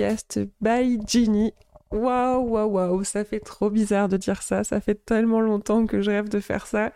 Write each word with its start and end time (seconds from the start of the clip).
podcast 0.00 0.40
By 0.62 0.98
Ginny. 1.06 1.52
Waouh, 1.90 2.48
waouh, 2.48 2.70
waouh, 2.70 3.04
ça 3.04 3.22
fait 3.22 3.40
trop 3.40 3.68
bizarre 3.68 4.08
de 4.08 4.16
dire 4.16 4.40
ça, 4.40 4.64
ça 4.64 4.80
fait 4.80 4.94
tellement 4.94 5.40
longtemps 5.40 5.84
que 5.84 6.00
je 6.00 6.10
rêve 6.10 6.30
de 6.30 6.40
faire 6.40 6.66
ça. 6.66 6.94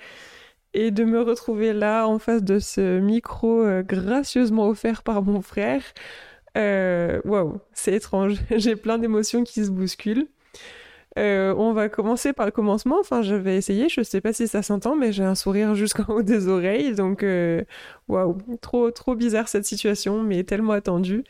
Et 0.72 0.90
de 0.90 1.04
me 1.04 1.20
retrouver 1.20 1.74
là 1.74 2.06
en 2.06 2.18
face 2.18 2.42
de 2.42 2.58
ce 2.58 3.00
micro 3.00 3.62
euh, 3.62 3.82
gracieusement 3.82 4.68
offert 4.68 5.02
par 5.02 5.22
mon 5.22 5.42
frère. 5.42 5.82
Euh, 6.56 7.20
waouh, 7.26 7.60
c'est 7.74 7.92
étrange, 7.92 8.40
j'ai 8.56 8.74
plein 8.74 8.96
d'émotions 8.96 9.44
qui 9.44 9.66
se 9.66 9.70
bousculent. 9.70 10.28
Euh, 11.18 11.54
on 11.58 11.74
va 11.74 11.90
commencer 11.90 12.32
par 12.32 12.46
le 12.46 12.52
commencement. 12.52 12.96
Enfin, 12.98 13.20
je 13.20 13.34
vais 13.34 13.56
essayer. 13.56 13.90
Je 13.90 14.00
sais 14.00 14.22
pas 14.22 14.32
si 14.32 14.48
ça 14.48 14.62
s'entend, 14.62 14.96
mais 14.96 15.12
j'ai 15.12 15.24
un 15.24 15.34
sourire 15.34 15.74
jusqu'en 15.74 16.06
haut 16.08 16.22
des 16.22 16.48
oreilles. 16.48 16.94
Donc, 16.94 17.22
waouh, 18.08 18.38
trop, 18.62 18.90
trop 18.90 19.14
bizarre 19.14 19.48
cette 19.48 19.66
situation, 19.66 20.22
mais 20.22 20.42
tellement 20.44 20.72
attendue. 20.72 21.22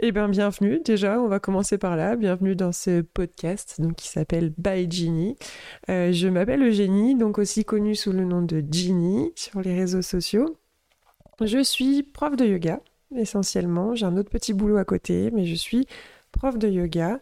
Eh 0.00 0.10
bien, 0.10 0.28
bienvenue. 0.28 0.80
Déjà, 0.84 1.20
on 1.20 1.28
va 1.28 1.38
commencer 1.38 1.78
par 1.78 1.94
là. 1.94 2.16
Bienvenue 2.16 2.56
dans 2.56 2.72
ce 2.72 3.02
podcast 3.02 3.80
qui 3.96 4.08
s'appelle 4.08 4.52
By 4.58 4.90
Ginny. 4.90 5.36
Euh, 5.88 6.10
je 6.10 6.26
m'appelle 6.26 6.64
Eugénie, 6.64 7.14
donc 7.14 7.38
aussi 7.38 7.64
connue 7.64 7.94
sous 7.94 8.10
le 8.10 8.24
nom 8.24 8.42
de 8.42 8.62
Ginny 8.68 9.30
sur 9.36 9.60
les 9.60 9.72
réseaux 9.72 10.02
sociaux. 10.02 10.58
Je 11.40 11.62
suis 11.62 12.02
prof 12.02 12.34
de 12.34 12.44
yoga, 12.44 12.80
essentiellement. 13.14 13.94
J'ai 13.94 14.06
un 14.06 14.16
autre 14.16 14.30
petit 14.30 14.52
boulot 14.52 14.78
à 14.78 14.84
côté, 14.84 15.30
mais 15.30 15.44
je 15.44 15.54
suis 15.54 15.86
prof 16.32 16.58
de 16.58 16.68
yoga. 16.68 17.20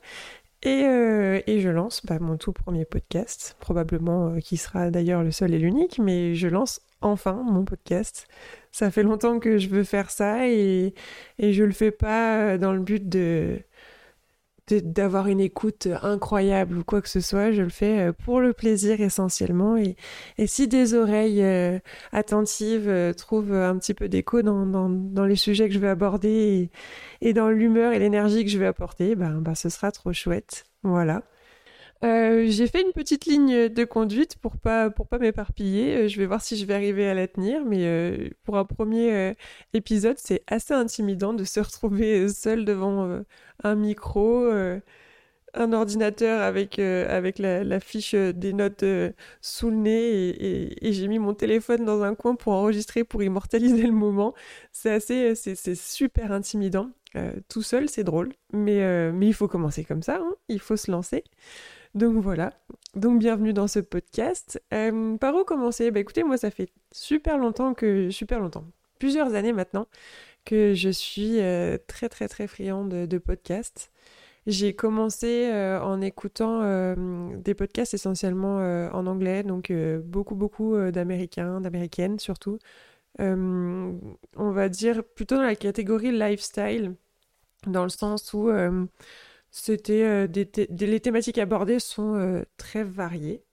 Et, 0.63 0.85
euh, 0.85 1.41
et, 1.47 1.61
je 1.61 1.69
lance 1.69 2.07
bah, 2.07 2.19
mon 2.21 2.37
tout 2.37 2.53
premier 2.53 2.85
podcast, 2.85 3.57
probablement 3.59 4.29
euh, 4.29 4.39
qui 4.39 4.57
sera 4.57 4.91
d'ailleurs 4.91 5.25
le 5.25 5.33
seul 5.33 5.53
et 5.55 5.59
l'unique, 5.59 5.99
mais 5.99 6.37
je 6.37 6.47
lance 6.47 6.81
enfin 7.01 7.43
mon 7.45 7.65
podcast. 7.65 8.29
Ça 8.71 8.91
fait 8.93 9.03
longtemps 9.03 9.41
que 9.41 9.59
je 9.59 9.69
veux 9.69 9.83
faire 9.83 10.11
ça 10.11 10.49
et, 10.49 10.95
et 11.39 11.53
je 11.53 11.65
le 11.65 11.73
fais 11.73 11.91
pas 11.91 12.59
dans 12.59 12.73
le 12.73 12.81
but 12.81 13.09
de 13.09 13.61
d'avoir 14.71 15.27
une 15.27 15.41
écoute 15.41 15.89
incroyable 16.03 16.79
ou 16.79 16.85
quoi 16.85 17.03
que 17.03 17.09
ce 17.09 17.21
soit, 17.21 17.53
je 17.53 17.63
le 17.63 17.69
fais 17.69 18.09
euh, 18.09 18.13
pour 18.13 18.41
le 18.41 18.53
plaisir 18.53 19.01
essentiellement. 19.01 19.77
Et, 19.77 19.97
et 20.39 20.47
si 20.47 20.69
des 20.69 20.95
oreilles 20.95 21.43
euh, 21.43 21.79
attentives 22.13 22.89
euh, 22.89 23.13
trouvent 23.13 23.55
un 23.55 23.77
petit 23.79 23.95
peu 23.95 24.09
d'écho 24.09 24.43
dans, 24.43 25.27
les 25.27 25.37
sujets 25.37 25.69
que 25.69 25.75
je 25.75 25.79
vais 25.81 25.89
aborder 25.89 26.71
et, 27.21 27.29
et 27.29 27.33
dans 27.33 27.49
l'humeur 27.51 27.93
et 27.93 27.99
l'énergie 27.99 28.45
que 28.45 28.51
je 28.51 28.59
vais 28.59 28.67
apporter, 28.67 29.17
ben, 29.17 29.41
ben 29.41 29.55
ce 29.55 29.69
sera 29.69 29.91
trop 29.93 30.13
chouette. 30.13 30.65
Voilà. 30.83 31.23
Euh, 32.05 32.47
j'ai 32.49 32.67
fait 32.67 32.83
une 32.83 32.93
petite 32.93 33.27
ligne 33.27 33.69
de 33.69 33.85
conduite 33.85 34.37
pour 34.39 34.57
pas 34.57 34.91
pour 34.91 35.07
pas 35.07 35.19
m'éparpiller. 35.19 36.09
Je 36.09 36.19
vais 36.19 36.27
voir 36.27 36.43
si 36.43 36.57
je 36.57 36.67
vais 36.67 36.75
arriver 36.75 37.09
à 37.09 37.15
la 37.15 37.29
tenir, 37.29 37.65
mais 37.65 37.85
euh, 37.87 38.29
pour 38.43 38.59
un 38.59 38.65
premier 38.65 39.13
euh, 39.13 39.35
épisode, 39.73 40.17
c'est 40.19 40.43
assez 40.49 40.75
intimidant 40.75 41.33
de 41.33 41.45
se 41.45 41.61
retrouver 41.61 42.29
seul 42.29 42.65
devant 42.65 43.23
un 43.63 43.75
micro, 43.77 44.51
un 45.55 45.73
ordinateur 45.73 46.41
avec 46.43 46.79
avec 46.79 47.39
la, 47.39 47.81
fiche 47.81 48.15
des 48.15 48.53
notes 48.53 48.85
sous 49.41 49.71
le 49.71 49.77
nez 49.77 50.85
et, 50.85 50.93
j'ai 50.93 51.09
mis 51.09 51.19
mon 51.21 51.35
téléphone 51.35 51.85
dans 51.85 52.03
un 52.03 52.15
coin 52.17 52.35
pour 52.35 52.53
enregistrer, 52.53 53.05
pour 53.05 53.23
immortaliser 53.23 53.83
le 53.87 53.93
moment. 53.93 54.35
C'est 54.73 54.91
assez 54.91 55.35
c'est 55.37 55.77
super 55.77 56.33
intimidant. 56.33 56.91
tout 57.49 57.63
seul, 57.63 57.89
c'est 57.89 58.05
drôle, 58.05 58.33
mais 58.53 59.13
mais 59.13 59.29
il 59.29 59.35
faut 59.35 59.49
commencer 59.49 59.85
comme 59.85 60.03
ça. 60.03 60.17
Hein 60.17 60.35
il 60.49 60.61
faut 60.61 60.77
se 60.77 60.91
lancer. 60.91 61.23
Donc 61.95 62.17
voilà, 62.23 62.55
donc 62.95 63.19
bienvenue 63.19 63.53
dans 63.53 63.69
ce 63.69 63.79
podcast. 63.79 64.63
Euh, 64.73 65.19
par 65.19 65.35
où 65.35 65.45
commencer? 65.45 65.91
Bah 65.91 66.01
écoutez, 66.01 66.25
moi 66.25 66.39
ça 66.39 66.51
fait 66.51 66.71
super 66.91 67.37
longtemps 67.37 67.75
que... 67.75 68.09
Super 68.11 68.41
longtemps, 68.41 68.65
plusieurs 68.99 69.35
années 69.35 69.53
maintenant, 69.53 69.87
que 70.47 70.73
je 70.73 70.89
suis 70.89 71.41
euh, 71.41 71.77
très 71.87 72.09
très 72.09 72.29
très 72.29 72.47
friand 72.47 72.87
de, 72.87 73.19
podcasts. 73.19 73.91
J'ai 74.47 74.75
commencé 74.75 75.51
euh, 75.53 75.83
en 75.83 76.01
écoutant 76.01 76.63
des 77.37 77.55
podcasts 77.55 77.93
essentiellement 77.93 78.57
en 78.93 79.07
anglais, 79.07 79.43
donc 79.43 79.71
beaucoup 80.05 80.35
beaucoup 80.35 80.75
d'américains, 80.91 81.61
d'américaines 81.61 82.19
surtout. 82.19 82.59
on 83.19 84.01
va 84.37 84.69
dire 84.71 85.05
plutôt 85.05 85.37
dans 85.37 85.43
la 85.43 85.57
catégorie 85.57 86.11
lifestyle, 86.11 86.95
dans 87.67 87.83
le 87.83 87.91
sens 87.91 88.33
où 88.33 88.51
c'était 89.53 90.03
euh, 90.03 90.27
des, 90.27 90.49
les 90.71 91.01
thématiques 91.01 91.39
abordées 91.39 91.79
sont 91.79 92.17
euh, 92.17 92.43
très 92.57 92.83
variées. 92.85 93.45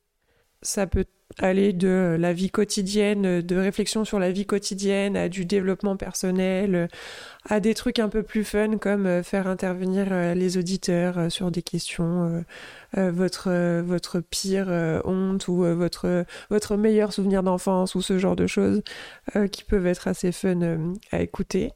Ça 0.62 0.88
peut 0.88 1.06
aller 1.38 1.74
de 1.74 2.18
la 2.20 2.34
vie 2.34 2.50
quotidienne, 2.50 3.42
de 3.42 3.56
réflexion 3.56 4.04
sur 4.04 4.20
la 4.20 4.32
vie 4.32 4.46
quotidienne, 4.46 5.16
à 5.16 5.30
du 5.30 5.46
développement 5.46 5.96
personnel, 5.96 6.90
à 7.48 7.60
des 7.60 7.74
trucs 7.74 8.00
un 8.00 8.10
peu 8.10 8.24
plus 8.24 8.44
fun 8.44 8.78
comme 8.78 9.06
euh, 9.06 9.24
faire 9.24 9.48
intervenir 9.48 10.08
euh, 10.12 10.34
les 10.34 10.58
auditeurs 10.58 11.18
euh, 11.18 11.30
sur 11.30 11.52
des 11.52 11.62
questions, 11.62 12.44
votre 12.96 13.52
votre 13.82 14.20
pire 14.20 14.68
honte 15.06 15.48
ou 15.48 15.58
votre 15.58 16.26
votre 16.50 16.76
meilleur 16.76 17.14
souvenir 17.14 17.44
d'enfance 17.44 17.94
ou 17.94 18.02
ce 18.02 18.18
genre 18.18 18.36
de 18.36 18.48
choses 18.48 18.82
qui 19.52 19.64
peuvent 19.64 19.86
être 19.86 20.08
assez 20.08 20.32
fun 20.32 20.92
à 21.12 21.22
écouter. 21.22 21.72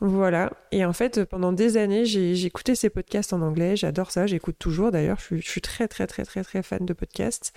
Voilà. 0.00 0.52
Et 0.72 0.84
en 0.84 0.92
fait, 0.92 1.24
pendant 1.24 1.52
des 1.52 1.76
années, 1.76 2.04
j'ai 2.06 2.44
écouté 2.44 2.74
ces 2.74 2.90
podcasts 2.90 3.32
en 3.32 3.40
anglais. 3.40 3.76
J'adore 3.76 4.10
ça. 4.10 4.26
J'écoute 4.26 4.56
toujours. 4.58 4.90
D'ailleurs, 4.90 5.18
je 5.20 5.36
suis, 5.36 5.60
très 5.60 5.86
très 5.86 6.08
très 6.08 6.24
très 6.24 6.42
très 6.42 6.64
fan 6.64 6.84
de 6.84 6.92
podcasts. 6.92 7.52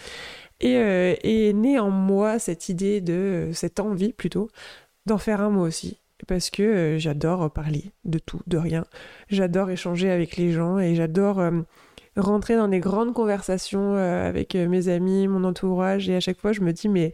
Et, 0.60 0.76
et 1.32 1.54
né 1.54 1.80
en 1.80 1.92
moi 1.92 2.40
cette 2.40 2.68
idée 2.68 3.00
de 3.00 3.52
cette 3.54 3.80
envie 3.80 4.12
plutôt 4.12 4.50
d'en 5.06 5.18
faire 5.18 5.40
un 5.40 5.50
moi 5.50 5.66
aussi 5.66 5.98
parce 6.28 6.50
que 6.50 6.62
euh, 6.62 7.00
j'adore 7.00 7.50
parler 7.52 7.92
de 8.04 8.20
tout, 8.20 8.42
de 8.48 8.58
rien. 8.58 8.86
J'adore 9.30 9.70
échanger 9.70 10.12
avec 10.12 10.36
les 10.36 10.52
gens 10.52 10.78
et 10.78 10.94
j'adore 10.94 11.40
euh, 11.40 11.62
rentrer 12.18 12.58
dans 12.58 12.68
des 12.68 12.82
grandes 12.82 13.14
conversations 13.14 13.96
euh, 13.96 14.28
avec 14.28 14.56
mes 14.56 14.90
amis, 14.90 15.30
mon 15.30 15.46
entourage 15.46 16.10
et 16.10 16.16
à 16.18 16.20
chaque 16.20 16.38
fois 16.38 16.52
je 16.52 16.60
me 16.60 16.74
dis 16.74 16.90
mais 16.90 17.14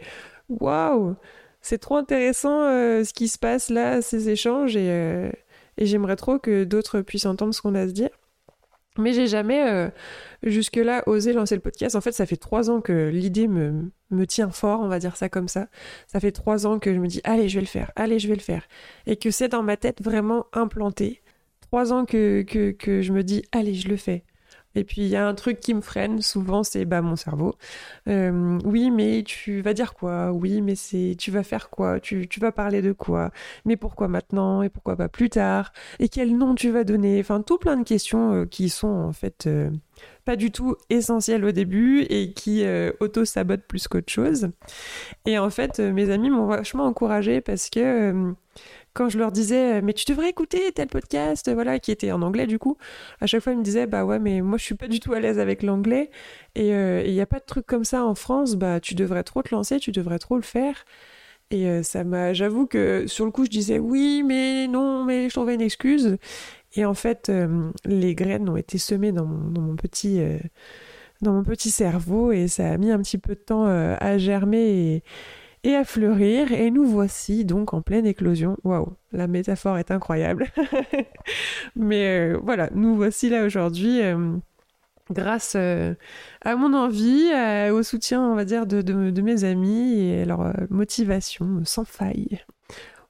waouh, 0.50 1.16
c'est 1.62 1.78
trop 1.78 1.98
intéressant 1.98 2.64
ce 3.04 3.14
qui 3.14 3.28
se 3.28 3.38
passe 3.38 3.70
là, 3.70 4.02
ces 4.02 4.30
échanges 4.30 4.76
et, 4.76 5.32
j'aimerais 5.78 6.16
trop 6.16 6.40
que 6.40 6.64
d'autres 6.64 7.02
puissent 7.02 7.28
entendre 7.28 7.54
ce 7.54 7.62
qu'on 7.62 7.76
a 7.76 7.82
à 7.82 7.88
se 7.88 7.94
dire. 7.94 8.10
Mais 8.98 9.14
j'ai 9.14 9.28
jamais 9.28 9.92
jusque-là 10.42 11.04
osé 11.06 11.34
lancer 11.34 11.54
le 11.54 11.62
podcast. 11.62 11.96
En 11.96 12.02
fait, 12.02 12.14
ça 12.14 12.26
fait 12.26 12.38
trois 12.38 12.72
ans 12.72 12.82
que 12.82 13.10
l'idée 13.10 13.48
me, 13.48 13.92
me 14.10 14.26
tient 14.26 14.50
fort, 14.50 14.80
on 14.82 14.88
va 14.88 15.00
dire 15.00 15.16
ça 15.18 15.30
comme 15.30 15.48
ça. 15.48 15.68
Ça 16.08 16.20
fait 16.20 16.32
trois 16.32 16.68
ans 16.68 16.80
que 16.80 16.94
je 16.94 17.00
me 17.00 17.08
dis, 17.08 17.22
allez, 17.24 17.50
je 17.50 17.56
vais 17.56 17.62
le 17.62 17.68
faire, 17.68 17.92
allez, 17.96 18.20
je 18.20 18.28
vais 18.28 18.36
le 18.36 18.42
faire. 18.42 18.68
Et 19.06 19.18
que 19.18 19.32
c'est 19.32 19.50
dans 19.50 19.64
ma 19.64 19.78
tête 19.78 20.02
vraiment 20.02 20.46
implanté. 20.54 21.22
Trois 21.62 21.92
ans 21.94 22.06
que, 22.06 22.44
que, 22.44 22.72
que 22.72 23.02
je 23.02 23.12
me 23.14 23.24
dis, 23.24 23.44
allez, 23.52 23.74
je 23.74 23.90
le 23.90 23.98
fais. 23.98 24.24
Et 24.78 24.84
puis 24.84 25.02
il 25.02 25.08
y 25.08 25.16
a 25.16 25.28
un 25.28 25.34
truc 25.34 25.60
qui 25.60 25.74
me 25.74 25.82
freine 25.82 26.22
souvent, 26.22 26.64
c'est 26.64 26.86
bah 26.86 27.02
mon 27.02 27.16
cerveau. 27.16 27.56
Oui, 28.08 28.92
mais 28.92 29.24
tu 29.26 29.62
vas 29.62 29.74
dire 29.74 29.94
quoi? 29.94 30.32
Oui, 30.32 30.62
mais 30.62 30.76
c'est 30.76 31.16
tu 31.18 31.32
vas 31.32 31.44
faire 31.44 31.70
quoi? 31.70 32.00
Tu, 32.00 32.28
tu 32.28 32.40
vas 32.40 32.52
parler 32.52 32.82
de 32.82 32.92
quoi? 32.92 33.32
Mais 33.66 33.76
pourquoi 33.78 34.08
maintenant? 34.08 34.62
Et 34.62 34.70
pourquoi 34.70 34.96
pas 34.96 35.10
plus 35.10 35.30
tard? 35.30 35.72
Et 36.00 36.10
quel 36.10 36.38
nom 36.38 36.56
tu 36.56 36.70
vas 36.72 36.84
donner? 36.84 37.20
Enfin, 37.20 37.42
tout 37.42 37.58
plein 37.58 37.78
de 37.78 37.84
questions 37.84 38.34
euh, 38.34 38.46
qui 38.46 38.70
sont 38.70 38.88
en 38.88 39.14
fait 39.14 39.46
euh, 39.48 39.70
pas 40.26 40.36
du 40.36 40.52
tout 40.52 40.76
essentielles 40.90 41.44
au 41.46 41.52
début 41.52 42.02
et 42.10 42.34
qui 42.34 42.64
euh, 42.64 42.92
auto-sabotent 43.00 43.66
plus 43.68 43.88
qu'autre 43.88 44.12
chose. 44.12 44.50
Et 45.26 45.40
en 45.40 45.50
fait, 45.50 45.80
mes 45.80 46.10
amis 46.10 46.30
m'ont 46.30 46.48
vachement 46.48 46.86
encouragée 46.86 47.42
parce 47.42 47.70
que 47.70 48.34
quand 48.98 49.10
je 49.10 49.20
leur 49.20 49.32
disais 49.32 49.82
mais 49.84 49.94
tu 49.94 50.06
devrais 50.06 50.30
écouter 50.30 50.72
tel 50.72 50.88
podcast 50.88 51.52
voilà 51.54 51.78
qui 51.78 51.92
était 51.92 52.12
en 52.12 52.24
anglais 52.24 52.48
du 52.48 52.58
coup 52.58 52.78
à 53.22 53.28
chaque 53.28 53.44
fois 53.44 53.54
ils 53.54 53.60
me 53.60 53.64
disaient 53.64 53.86
bah 53.86 54.06
ouais 54.06 54.18
mais 54.18 54.42
moi 54.42 54.58
je 54.58 54.64
suis 54.64 54.76
pas 54.76 54.88
du 54.88 55.00
tout 55.00 55.14
à 55.14 55.20
l'aise 55.20 55.38
avec 55.38 55.62
l'anglais. 55.62 56.10
Et 56.56 56.70
il 56.70 56.74
euh, 56.74 57.08
n'y 57.08 57.22
a 57.22 57.28
pas 57.28 57.40
de 57.40 57.46
truc 57.46 57.68
comme 57.68 57.84
ça 57.84 58.04
en 58.04 58.16
France 58.16 58.56
bah 58.56 58.80
tu 58.80 58.96
devrais 58.96 59.24
trop 59.24 59.44
te 59.44 59.54
lancer 59.54 59.80
tu 59.80 59.92
devrais 59.92 60.18
trop 60.18 60.36
le 60.36 60.42
faire. 60.42 60.84
Et 61.52 61.68
euh, 61.68 61.84
ça 61.84 62.04
m'a 62.04 62.34
j'avoue 62.34 62.66
que 62.66 63.06
sur 63.08 63.26
le 63.26 63.32
coup 63.32 63.46
je 63.46 63.50
disais 63.52 63.78
oui 63.80 64.24
mais 64.26 64.68
non 64.68 65.04
mais 65.06 65.30
je 65.30 65.36
trouvais 65.36 65.54
une 65.56 65.62
excuse. 65.62 66.18
Et 66.76 66.84
en 66.84 66.96
fait 66.96 67.30
euh, 67.30 67.70
les 67.86 68.16
graines 68.16 68.50
ont 68.50 68.58
été 68.58 68.80
semées 68.80 69.12
dans 69.12 69.26
mon, 69.26 69.76
petit 69.76 70.20
euh, 70.22 70.40
dans 71.22 71.34
mon 71.34 71.44
petit 71.44 71.70
cerveau 71.72 72.32
et 72.32 72.48
ça 72.48 72.72
a 72.72 72.78
mis 72.78 72.92
un 72.92 73.00
petit 73.00 73.20
peu 73.20 73.36
de 73.36 73.40
temps 73.40 73.66
à 73.66 74.18
germer 74.18 75.04
et 75.68 75.76
à 75.76 75.84
fleurir. 75.84 76.52
Et 76.54 76.72
nous 76.72 76.86
voici 76.86 77.46
donc 77.46 77.74
en 77.74 77.82
pleine 77.82 78.06
éclosion. 78.06 78.58
Waouh, 78.64 78.96
la 79.12 79.28
métaphore 79.28 79.78
est 79.78 79.92
incroyable. 79.92 80.48
Mais 81.76 82.08
euh, 82.08 82.40
voilà, 82.42 82.70
nous 82.74 82.96
voici 82.96 83.30
là 83.30 83.44
aujourd'hui. 83.44 84.02
Euh, 84.02 84.38
grâce 85.12 85.54
euh, 85.56 85.94
à 86.42 86.56
mon 86.56 86.74
envie, 86.74 87.32
au 87.72 87.84
soutien, 87.84 88.22
on 88.22 88.36
va 88.36 88.46
dire, 88.46 88.66
de, 88.66 88.82
de, 88.82 89.12
de, 89.12 89.22
mes 89.22 89.44
amis 89.44 90.00
et 90.00 90.26
leur 90.26 90.54
motivation 90.70 91.62
sans 91.66 91.86
faille. 91.86 92.40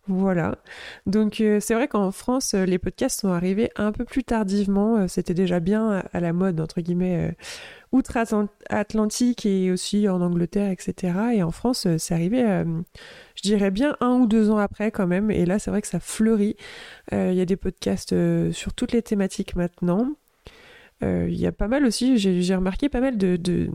Voilà. 0.07 0.55
Donc 1.05 1.41
euh, 1.41 1.59
c'est 1.59 1.73
vrai 1.73 1.87
qu'en 1.89 2.11
France, 2.11 2.53
euh, 2.53 2.65
les 2.65 2.77
podcasts 2.79 3.21
sont 3.21 3.33
arrivés 3.33 3.69
un 3.75 3.91
peu 3.91 4.05
plus 4.05 4.23
tardivement. 4.23 4.97
Euh, 4.97 5.07
c'était 5.07 5.33
déjà 5.33 5.59
bien 5.59 6.03
à 6.13 6.19
la 6.21 6.31
mode, 6.31 6.61
entre 6.61 6.79
guillemets, 6.79 7.35
outre-Atlantique 7.91 9.45
et 9.45 9.71
aussi 9.71 10.07
en 10.07 10.21
Angleterre, 10.21 10.71
etc. 10.71 11.13
Et 11.33 11.43
en 11.43 11.51
France, 11.51 11.87
c'est 11.97 12.13
arrivé, 12.13 12.41
je 13.35 13.41
dirais 13.41 13.71
bien 13.71 13.95
un 14.01 14.13
ou 14.13 14.27
deux 14.27 14.49
ans 14.49 14.57
après 14.57 14.91
quand 14.91 15.07
même. 15.07 15.31
Et 15.31 15.45
là, 15.45 15.59
c'est 15.59 15.71
vrai 15.71 15.81
que 15.81 15.87
ça 15.87 15.99
fleurit. 15.99 16.55
Il 17.11 17.33
y 17.33 17.41
a 17.41 17.45
des 17.45 17.55
podcasts 17.55 18.15
sur 18.51 18.73
toutes 18.73 18.91
les 18.91 19.01
thématiques 19.01 19.55
maintenant. 19.55 20.13
Il 21.01 21.35
y 21.35 21.47
a 21.47 21.51
pas 21.51 21.67
mal 21.67 21.85
aussi, 21.85 22.17
j'ai 22.17 22.55
remarqué 22.55 22.89
pas 22.89 23.01
mal 23.01 23.17
de, 23.17 23.35
de, 23.37 23.69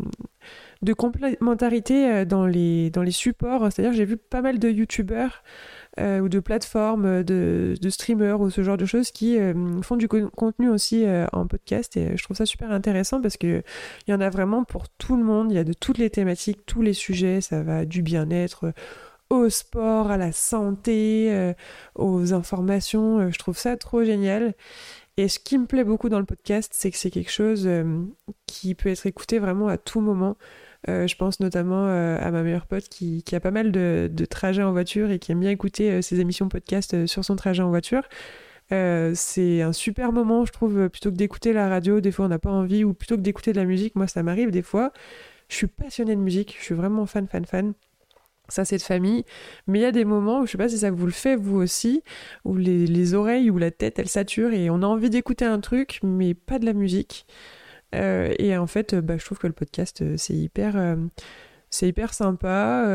complémentarité 0.91 2.25
dans 2.25 2.47
les, 2.47 2.91
dans 2.91 3.03
les 3.03 3.13
supports. 3.13 3.71
C'est-à-dire, 3.71 3.93
j'ai 3.93 4.05
vu 4.05 4.17
pas 4.17 4.43
mal 4.43 4.59
de 4.59 4.69
youtubeurs 4.69 5.45
euh, 6.01 6.21
ou 6.21 6.31
de 6.31 6.41
plateformes 6.41 7.23
de, 7.23 7.75
de, 7.79 7.91
streamers 7.91 8.41
ou 8.41 8.49
ce 8.49 8.63
genre 8.63 8.79
de 8.79 8.87
choses 8.87 9.11
qui 9.11 9.39
euh, 9.39 9.83
font 9.83 9.97
du 9.97 10.09
contenu 10.09 10.71
aussi 10.71 11.05
euh, 11.05 11.27
en 11.35 11.47
podcast 11.47 11.99
et 11.99 12.17
je 12.17 12.23
trouve 12.25 12.35
ça 12.35 12.47
super 12.47 12.73
intéressant 12.73 13.21
parce 13.21 13.37
que 13.37 13.63
il 14.07 14.11
y 14.11 14.15
en 14.15 14.23
a 14.23 14.31
vraiment 14.31 14.65
pour 14.65 14.89
tout 14.89 15.19
le 15.19 15.23
monde, 15.23 15.53
il 15.53 15.55
y 15.55 15.59
a 15.59 15.65
de 15.65 15.75
toutes 15.75 15.99
les 15.99 16.09
thématiques, 16.09 16.65
tous 16.65 16.81
les 16.81 16.95
sujets, 16.95 17.43
ça 17.43 17.63
va 17.63 17.85
du 17.85 18.01
bien-être 18.01 18.73
au 19.29 19.51
sport, 19.51 20.11
à 20.11 20.17
la 20.17 20.33
santé, 20.33 21.55
aux 21.95 22.33
informations, 22.33 23.31
je 23.31 23.39
trouve 23.39 23.57
ça 23.57 23.77
trop 23.79 24.05
génial. 24.05 24.55
Et 25.17 25.29
ce 25.29 25.39
qui 25.39 25.57
me 25.57 25.67
plaît 25.67 25.85
beaucoup 25.85 26.11
dans 26.11 26.19
le 26.19 26.27
podcast, 26.27 26.73
c'est 26.75 26.91
que 26.91 26.99
c'est 26.99 27.11
quelque 27.11 27.31
chose 27.31 27.67
qui 28.47 28.75
peut 28.75 28.91
être 28.91 29.07
écouté 29.07 29.39
vraiment 29.39 29.69
à 29.69 29.79
tout 29.79 30.01
moment. 30.01 30.37
Euh, 30.89 31.07
je 31.07 31.17
pense 31.17 31.39
notamment 31.41 31.87
euh, 31.87 32.19
à 32.21 32.31
ma 32.31 32.43
meilleure 32.43 32.67
pote 32.67 32.89
qui, 32.89 33.23
a 33.33 33.41
pas 33.41 33.51
mal 33.53 33.71
de, 33.71 34.11
trajets 34.29 34.63
en 34.63 34.73
voiture 34.73 35.11
et 35.11 35.19
qui 35.19 35.33
aime 35.33 35.41
bien 35.41 35.51
écouter 35.51 35.93
euh, 35.93 36.03
ses 36.03 36.21
émissions 36.21 36.49
podcast 36.49 37.07
sur 37.07 37.25
son 37.25 37.37
trajet 37.37 37.63
en 37.63 37.69
voiture. 37.69 38.03
c'est 38.71 39.63
un 39.63 39.73
super 39.73 40.13
moment, 40.13 40.45
je 40.45 40.53
trouve, 40.53 40.89
plutôt 40.89 41.11
que 41.11 41.17
d'écouter 41.17 41.53
la 41.53 41.69
radio, 41.69 42.01
des 42.01 42.11
fois 42.11 42.27
on 42.27 42.29
n'a 42.29 42.39
pas 42.39 42.51
envie, 42.51 42.85
ou 42.85 42.95
plutôt 42.95 43.17
que 43.17 43.23
d'écouter 43.23 43.53
de 43.53 43.59
la 43.59 43.67
musique, 43.67 43.97
moi 43.97 44.07
ça 44.09 44.23
m'arrive 44.23 44.51
des 44.51 44.63
fois. 44.63 44.93
Je 45.49 45.57
suis 45.57 45.67
passionnée 45.67 46.17
de 46.17 46.21
musique, 46.21 46.57
je 46.59 46.65
suis 46.65 46.75
vraiment 46.75 47.07
fan, 47.07 47.29
fan, 47.29 47.45
fan. 47.45 47.75
Ça, 48.49 48.65
c'est 48.65 48.77
de 48.77 48.83
famille. 48.83 49.25
Mais 49.67 49.79
il 49.81 49.83
y 49.83 49.87
a 49.87 49.93
des 49.93 50.05
moments 50.05 50.41
où 50.41 50.47
je 50.47 50.53
sais 50.53 50.59
pas 50.59 50.69
si 50.69 50.79
ça 50.79 50.91
vous 50.91 51.07
le 51.07 51.13
fait, 51.13 51.37
vous 51.37 51.57
aussi, 51.57 52.03
où 52.45 52.57
les, 52.57 52.87
les 52.87 53.15
oreilles 53.15 53.51
ou 53.51 53.59
la 53.59 53.71
tête, 53.71 53.99
elles 53.99 54.09
saturent 54.09 54.53
et 54.53 54.69
on 54.71 54.83
a 54.83 54.87
envie 54.87 55.11
d'écouter 55.11 55.45
un 55.45 55.61
truc, 55.61 56.01
mais 56.03 56.35
pas 56.35 56.59
de 56.59 56.67
la 56.67 56.73
musique. 56.73 57.27
Euh, 57.95 58.35
et 58.39 58.57
en 58.57 58.67
fait, 58.67 58.95
bah, 58.95 59.17
je 59.19 59.25
trouve 59.25 59.39
que 59.39 59.47
le 59.47 59.53
podcast, 59.53 60.03
euh, 60.03 60.15
c'est 60.17 60.35
hyper, 60.35 60.77
euh, 60.77 60.97
c'est 61.71 61.89
hyper 61.89 62.15
sympa. 62.15 62.87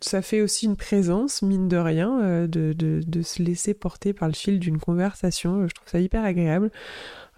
ça 0.00 0.22
fait 0.22 0.40
aussi 0.40 0.66
une 0.66 0.76
présence, 0.76 1.42
mine 1.42 1.68
de 1.68 1.76
rien, 1.76 2.46
de, 2.46 2.72
de, 2.72 3.00
de, 3.06 3.22
se 3.22 3.42
laisser 3.42 3.74
porter 3.74 4.14
par 4.14 4.28
le 4.28 4.34
fil 4.34 4.58
d'une 4.58 4.78
conversation. 4.78 5.66
Je 5.68 5.74
trouve 5.74 5.88
ça 5.88 6.00
hyper 6.00 6.24
agréable. 6.24 6.70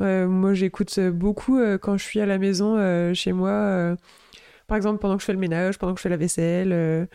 moi, 0.00 0.54
j'écoute 0.54 1.00
beaucoup 1.00 1.58
quand 1.80 1.96
je 1.98 2.04
suis 2.04 2.20
à 2.20 2.26
la 2.26 2.38
maison 2.38 2.76
chez 3.12 3.32
moi. 3.32 3.96
par 4.68 4.76
exemple, 4.76 5.00
pendant 5.00 5.16
que 5.16 5.22
je 5.22 5.26
fais 5.26 5.32
le 5.32 5.40
ménage, 5.40 5.78
pendant 5.78 5.94
que 5.94 5.98
je 5.98 6.02
fais 6.02 6.08
la 6.08 6.16
vaisselle 6.16 7.08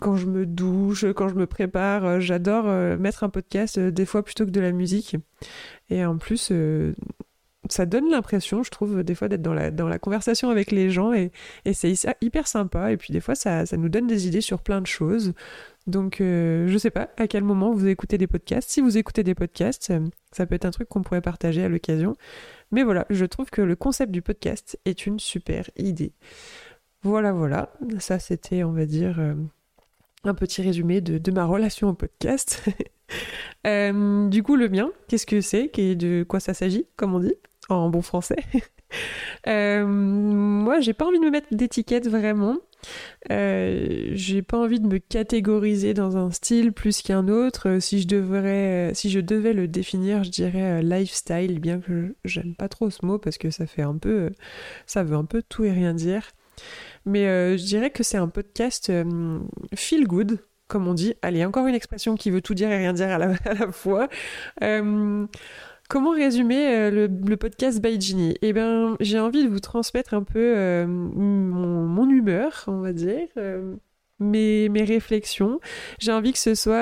quand 0.00 0.16
je 0.16 0.26
me 0.26 0.44
douche, 0.44 1.06
quand 1.14 1.28
je 1.28 1.34
me 1.36 1.46
prépare, 1.46 2.20
j'adore 2.20 2.64
mettre 2.98 3.22
un 3.22 3.30
podcast 3.30 3.78
des 3.78 4.04
fois 4.04 4.24
plutôt 4.24 4.44
que 4.44 4.50
de 4.50 4.60
la 4.60 4.72
musique. 4.72 5.16
Et 5.90 6.04
en 6.04 6.18
plus, 6.18 6.52
ça 7.72 7.86
donne 7.86 8.10
l'impression, 8.10 8.62
je 8.62 8.70
trouve, 8.70 9.02
des 9.02 9.14
fois 9.14 9.28
d'être 9.28 9.42
dans 9.42 9.54
la, 9.54 9.70
dans 9.70 9.88
la 9.88 9.98
conversation 9.98 10.50
avec 10.50 10.70
les 10.70 10.90
gens 10.90 11.12
et, 11.12 11.30
et 11.64 11.74
c'est 11.74 11.94
hyper 12.20 12.46
sympa. 12.46 12.92
Et 12.92 12.96
puis 12.96 13.12
des 13.12 13.20
fois, 13.20 13.34
ça, 13.34 13.66
ça, 13.66 13.76
nous 13.76 13.88
donne 13.88 14.06
des 14.06 14.26
idées 14.26 14.40
sur 14.40 14.60
plein 14.60 14.80
de 14.80 14.86
choses. 14.86 15.32
Donc, 15.88 16.20
euh, 16.20 16.68
je 16.68 16.76
sais 16.76 16.90
pas 16.90 17.08
à 17.16 17.26
quel 17.26 17.42
moment 17.42 17.72
vous 17.72 17.88
écoutez 17.88 18.18
des 18.18 18.26
podcasts. 18.26 18.68
Si 18.68 18.82
vous 18.82 18.98
écoutez 18.98 19.22
des 19.22 19.34
podcasts, 19.34 19.90
euh, 19.90 20.06
ça 20.32 20.44
peut 20.44 20.54
être 20.54 20.66
un 20.66 20.70
truc 20.70 20.88
qu'on 20.88 21.02
pourrait 21.02 21.22
partager 21.22 21.64
à 21.64 21.68
l'occasion. 21.68 22.14
Mais 22.70 22.82
voilà, 22.82 23.06
je 23.08 23.24
trouve 23.24 23.48
que 23.48 23.62
le 23.62 23.74
concept 23.74 24.12
du 24.12 24.20
podcast 24.20 24.78
est 24.84 25.06
une 25.06 25.18
super 25.18 25.70
idée. 25.76 26.12
Voilà, 27.02 27.32
voilà. 27.32 27.72
Ça, 28.00 28.18
c'était, 28.18 28.64
on 28.64 28.72
va 28.72 28.84
dire, 28.84 29.18
euh, 29.18 29.34
un 30.24 30.34
petit 30.34 30.60
résumé 30.60 31.00
de, 31.00 31.16
de 31.16 31.30
ma 31.30 31.46
relation 31.46 31.88
au 31.88 31.94
podcast. 31.94 32.62
du 33.64 34.42
coup, 34.42 34.56
le 34.56 34.68
mien, 34.68 34.90
qu'est-ce 35.08 35.26
que 35.26 35.40
c'est? 35.40 35.70
De 35.74 36.22
quoi 36.28 36.38
ça 36.38 36.52
s'agit, 36.52 36.86
comme 36.96 37.14
on 37.14 37.20
dit? 37.20 37.34
En 37.74 37.88
bon 37.90 38.02
français. 38.02 38.42
euh, 39.46 39.86
moi, 39.86 40.80
j'ai 40.80 40.92
pas 40.92 41.06
envie 41.06 41.18
de 41.18 41.24
me 41.24 41.30
mettre 41.30 41.48
d'étiquette 41.52 42.08
vraiment. 42.08 42.56
Euh, 43.30 44.10
j'ai 44.12 44.42
pas 44.42 44.58
envie 44.58 44.80
de 44.80 44.86
me 44.86 44.98
catégoriser 44.98 45.94
dans 45.94 46.16
un 46.16 46.30
style 46.30 46.72
plus 46.72 47.02
qu'un 47.02 47.28
autre. 47.28 47.78
Si 47.80 48.00
je 48.00 48.06
devrais, 48.06 48.92
si 48.94 49.10
je 49.10 49.20
devais 49.20 49.52
le 49.52 49.68
définir, 49.68 50.24
je 50.24 50.30
dirais 50.30 50.80
euh, 50.80 50.82
lifestyle, 50.82 51.60
bien 51.60 51.80
que 51.80 52.14
j'aime 52.24 52.54
pas 52.54 52.68
trop 52.68 52.90
ce 52.90 53.04
mot 53.04 53.18
parce 53.18 53.38
que 53.38 53.50
ça 53.50 53.66
fait 53.66 53.82
un 53.82 53.96
peu, 53.96 54.30
ça 54.86 55.02
veut 55.02 55.16
un 55.16 55.24
peu 55.24 55.42
tout 55.42 55.64
et 55.64 55.72
rien 55.72 55.94
dire. 55.94 56.22
Mais 57.04 57.26
euh, 57.26 57.56
je 57.56 57.64
dirais 57.64 57.90
que 57.90 58.02
c'est 58.02 58.18
un 58.18 58.28
podcast 58.28 58.92
feel 59.74 60.06
good, 60.06 60.38
comme 60.68 60.86
on 60.88 60.94
dit. 60.94 61.14
Allez, 61.22 61.44
encore 61.44 61.66
une 61.66 61.74
expression 61.74 62.16
qui 62.16 62.30
veut 62.30 62.42
tout 62.42 62.54
dire 62.54 62.70
et 62.70 62.78
rien 62.78 62.92
dire 62.92 63.08
à 63.08 63.18
la 63.18 63.34
fois. 63.72 64.08
Comment 65.88 66.10
résumer 66.10 66.68
euh, 66.68 67.08
le, 67.08 67.36
podcast 67.38 67.80
by 67.80 67.98
Ginny? 67.98 68.34
Eh 68.42 68.52
bien, 68.52 68.94
j'ai 69.00 69.18
envie 69.18 69.42
de 69.42 69.48
vous 69.48 69.58
transmettre 69.58 70.12
un 70.12 70.22
peu 70.22 70.54
euh, 70.54 70.86
mon, 70.86 72.10
humeur, 72.10 72.64
on 72.66 72.80
va 72.80 72.92
dire, 72.92 73.26
euh, 73.38 73.74
mes, 74.20 74.68
réflexions. 74.86 75.60
J'ai 75.98 76.12
envie 76.12 76.32
que 76.32 76.38
ce 76.38 76.54
soit 76.54 76.76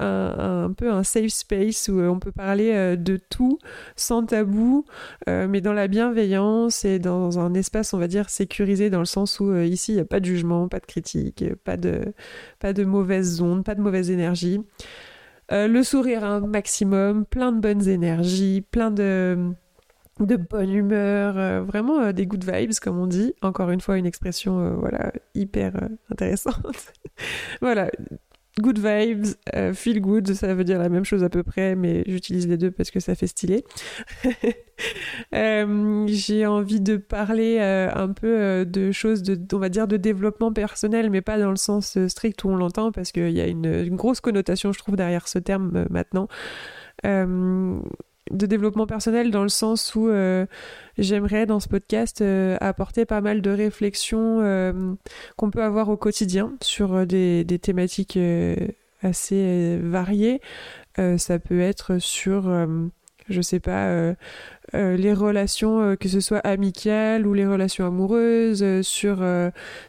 un, 0.00 0.72
peu 0.72 0.90
un 0.90 1.02
safe 1.02 1.28
space 1.32 1.88
où 1.88 2.00
on 2.00 2.18
peut 2.18 2.32
parler 2.32 2.96
de 2.96 3.18
tout 3.28 3.58
sans 3.94 4.24
tabou, 4.24 4.86
mais 5.26 5.60
dans 5.60 5.74
la 5.74 5.86
bienveillance 5.86 6.86
et 6.86 6.98
dans 6.98 7.38
un 7.38 7.52
espace, 7.52 7.92
on 7.92 7.98
va 7.98 8.08
dire, 8.08 8.30
sécurisé 8.30 8.88
dans 8.88 9.00
le 9.00 9.04
sens 9.04 9.38
où 9.38 9.54
ici, 9.54 9.92
il 9.92 9.96
n'y 9.96 10.00
a 10.00 10.06
pas 10.06 10.20
de 10.20 10.24
jugement, 10.24 10.68
pas 10.68 10.80
de 10.80 10.86
critique, 10.86 11.44
pas 11.64 11.76
de, 11.76 12.14
pas 12.58 12.72
de 12.72 12.84
mauvaises 12.84 13.42
ondes, 13.42 13.64
pas 13.64 13.74
de 13.74 13.82
mauvaise 13.82 14.10
énergie. 14.10 14.60
Euh, 15.52 15.68
le 15.68 15.82
sourire 15.82 16.24
un 16.24 16.40
maximum, 16.40 17.24
plein 17.24 17.52
de 17.52 17.60
bonnes 17.60 17.86
énergies, 17.88 18.62
plein 18.62 18.90
de, 18.90 19.52
de 20.18 20.36
bonne 20.36 20.70
humeur, 20.70 21.38
euh, 21.38 21.62
vraiment 21.62 22.00
euh, 22.00 22.12
des 22.12 22.26
good 22.26 22.44
vibes 22.44 22.72
comme 22.80 22.98
on 22.98 23.06
dit. 23.06 23.34
Encore 23.42 23.70
une 23.70 23.80
fois 23.80 23.96
une 23.96 24.06
expression 24.06 24.76
voilà 24.76 25.12
hyper 25.34 25.72
intéressante. 26.10 26.92
voilà, 27.60 27.90
good 28.60 28.78
vibes, 28.78 29.26
euh, 29.54 29.74
feel 29.74 30.00
good, 30.00 30.32
ça 30.32 30.54
veut 30.54 30.64
dire 30.64 30.78
la 30.78 30.88
même 30.88 31.04
chose 31.04 31.22
à 31.22 31.28
peu 31.28 31.42
près, 31.42 31.74
mais 31.76 32.02
j'utilise 32.06 32.48
les 32.48 32.56
deux 32.56 32.70
parce 32.70 32.90
que 32.90 33.00
ça 33.00 33.14
fait 33.14 33.26
stylé. 33.26 33.64
Euh, 35.34 36.04
j'ai 36.06 36.44
envie 36.44 36.82
de 36.82 36.98
parler 36.98 37.56
euh, 37.60 37.90
un 37.94 38.12
peu 38.12 38.66
de 38.66 38.92
choses, 38.92 39.22
on 39.54 39.58
va 39.58 39.70
dire, 39.70 39.88
de 39.88 39.96
développement 39.96 40.52
personnel, 40.52 41.08
mais 41.08 41.22
pas 41.22 41.38
dans 41.38 41.48
le 41.48 41.56
sens 41.56 41.96
strict 42.08 42.44
où 42.44 42.50
on 42.50 42.56
l'entend, 42.56 42.92
parce 42.92 43.10
qu'il 43.10 43.30
y 43.30 43.40
a 43.40 43.46
une, 43.46 43.96
grosse 43.96 44.20
connotation, 44.20 44.72
je 44.72 44.78
trouve, 44.78 44.96
derrière 44.96 45.28
ce 45.28 45.38
terme 45.38 45.86
maintenant 45.88 46.28
de 48.30 48.46
développement 48.46 48.86
personnel 48.86 49.30
dans 49.30 49.42
le 49.42 49.48
sens 49.48 49.94
où 49.94 50.08
euh, 50.08 50.46
j'aimerais 50.98 51.46
dans 51.46 51.60
ce 51.60 51.68
podcast 51.68 52.22
euh, 52.22 52.56
apporter 52.60 53.04
pas 53.04 53.20
mal 53.20 53.40
de 53.40 53.50
réflexions 53.50 54.40
euh, 54.40 54.94
qu'on 55.36 55.50
peut 55.50 55.62
avoir 55.62 55.88
au 55.88 55.96
quotidien 55.96 56.54
sur 56.60 57.06
des, 57.06 57.44
des 57.44 57.58
thématiques 57.58 58.18
assez 59.02 59.78
variées. 59.82 60.40
ça 60.96 61.38
peut 61.38 61.60
être 61.60 61.98
sur 61.98 62.50
je 63.28 63.40
sais 63.40 63.60
pas, 63.60 63.88
euh, 63.88 64.14
euh, 64.74 64.96
les 64.96 65.12
relations, 65.12 65.80
euh, 65.80 65.96
que 65.96 66.08
ce 66.08 66.20
soit 66.20 66.38
amicales 66.38 67.26
ou 67.26 67.34
les 67.34 67.46
relations 67.46 67.86
amoureuses, 67.86 68.82
sur, 68.82 69.24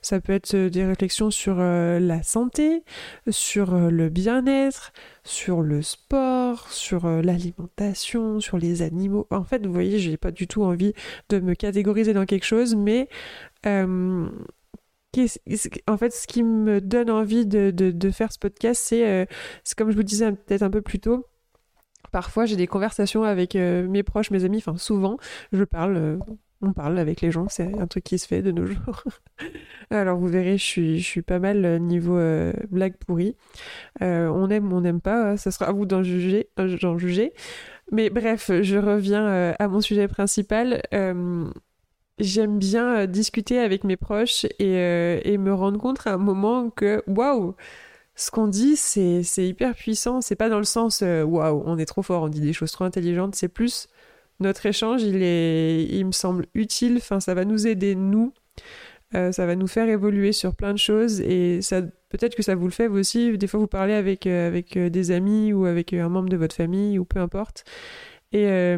ça 0.01 0.19
peut 0.21 0.33
être 0.33 0.55
des 0.55 0.85
réflexions 0.85 1.31
sur 1.31 1.57
la 1.57 2.23
santé, 2.23 2.83
sur 3.29 3.75
le 3.75 4.09
bien-être, 4.09 4.91
sur 5.23 5.61
le 5.61 5.81
sport, 5.81 6.71
sur 6.71 7.07
l'alimentation, 7.07 8.39
sur 8.39 8.57
les 8.57 8.81
animaux. 8.81 9.27
En 9.31 9.43
fait, 9.43 9.65
vous 9.65 9.73
voyez, 9.73 9.99
j'ai 9.99 10.17
pas 10.17 10.31
du 10.31 10.47
tout 10.47 10.63
envie 10.63 10.93
de 11.29 11.39
me 11.39 11.53
catégoriser 11.53 12.13
dans 12.13 12.25
quelque 12.25 12.45
chose, 12.45 12.75
mais 12.75 13.07
en 13.65 14.29
fait, 15.97 16.13
ce 16.13 16.27
qui 16.27 16.43
me 16.43 16.81
donne 16.81 17.09
envie 17.09 17.45
de, 17.45 17.71
de, 17.71 17.91
de 17.91 18.09
faire 18.11 18.31
ce 18.31 18.39
podcast, 18.39 18.81
c'est, 18.83 19.27
comme 19.75 19.91
je 19.91 19.95
vous 19.95 20.03
disais 20.03 20.31
peut-être 20.31 20.63
un 20.63 20.69
peu 20.69 20.81
plus 20.81 20.99
tôt, 20.99 21.25
Parfois, 22.11 22.45
j'ai 22.45 22.55
des 22.55 22.67
conversations 22.67 23.23
avec 23.23 23.55
euh, 23.55 23.87
mes 23.87 24.03
proches, 24.03 24.31
mes 24.31 24.43
amis, 24.43 24.57
enfin 24.57 24.77
souvent, 24.77 25.17
je 25.51 25.63
parle, 25.63 25.97
euh, 25.97 26.17
on 26.61 26.73
parle 26.73 26.97
avec 26.99 27.21
les 27.21 27.31
gens, 27.31 27.47
c'est 27.49 27.73
un 27.79 27.87
truc 27.87 28.03
qui 28.03 28.17
se 28.17 28.27
fait 28.27 28.41
de 28.41 28.51
nos 28.51 28.65
jours. 28.65 29.03
Alors 29.89 30.17
vous 30.17 30.27
verrez, 30.27 30.57
je 30.57 30.99
suis, 30.99 31.21
pas 31.21 31.39
mal 31.39 31.65
euh, 31.65 31.79
niveau 31.79 32.19
blague 32.69 32.97
pourrie. 32.97 33.35
on 34.01 34.49
aime, 34.49 34.71
on 34.73 34.81
n'aime 34.81 35.01
pas, 35.01 35.37
ça 35.37 35.51
sera 35.51 35.67
à 35.67 35.71
vous 35.71 35.85
d'en 35.85 36.03
juger, 36.03 36.49
juger. 36.97 37.33
Mais 37.91 38.09
bref, 38.09 38.51
je 38.61 38.77
reviens 38.77 39.53
à 39.57 39.67
mon 39.67 39.81
sujet 39.81 40.07
principal. 40.07 40.81
J'aime 42.19 42.57
bien 42.57 43.05
discuter 43.05 43.59
avec 43.59 43.83
mes 43.83 43.95
proches 43.95 44.45
et, 44.57 45.21
et, 45.23 45.37
me 45.37 45.53
rendre 45.53 45.79
compte 45.79 46.05
à 46.07 46.15
un 46.15 46.17
moment 46.17 46.71
que, 46.71 47.03
waouh, 47.05 47.55
ce 48.17 48.31
qu'on 48.31 48.47
dit, 48.47 48.75
c'est 48.75 49.21
hyper 49.37 49.75
puissant. 49.75 50.21
C'est 50.21 50.35
pas 50.35 50.49
dans 50.49 50.57
le 50.57 50.63
sens 50.63 51.01
waouh, 51.01 51.63
on 51.65 51.77
est 51.77 51.85
trop 51.85 52.01
fort, 52.01 52.23
on 52.23 52.29
dit 52.29 52.41
des 52.41 52.51
choses 52.51 52.71
trop 52.71 52.83
intelligentes. 52.83 53.35
C'est 53.35 53.47
plus 53.47 53.87
notre 54.39 54.65
échange, 54.65 55.03
il 55.03 55.21
est, 55.21 55.85
il 55.85 56.05
me 56.05 56.11
semble 56.11 56.47
utile. 56.55 56.97
Enfin, 56.97 57.19
ça 57.19 57.35
va 57.35 57.45
nous 57.45 57.67
aider 57.67 57.93
nous. 57.93 58.33
ça 59.13 59.45
va 59.45 59.55
nous 59.55 59.67
faire 59.67 59.87
évoluer 59.87 60.31
sur 60.31 60.55
plein 60.55 60.73
de 60.73 60.79
choses 60.79 61.21
et 61.21 61.61
ça 61.61 61.81
peut-être 62.09 62.35
que 62.35 62.41
ça 62.41 62.55
vous 62.55 62.65
le 62.65 62.71
fait 62.71 62.87
vous 62.87 62.97
aussi. 62.97 63.37
Des 63.37 63.45
fois, 63.45 63.59
vous 63.59 63.67
parlez 63.67 63.93
avec 63.93 64.25
avec 64.25 64.77
des 64.79 65.11
amis 65.11 65.53
ou 65.53 65.65
avec 65.65 65.93
un 65.93 66.09
membre 66.09 66.29
de 66.29 66.37
votre 66.37 66.55
famille 66.55 66.97
ou 66.97 67.05
peu 67.05 67.19
importe. 67.19 67.65
Et, 68.33 68.75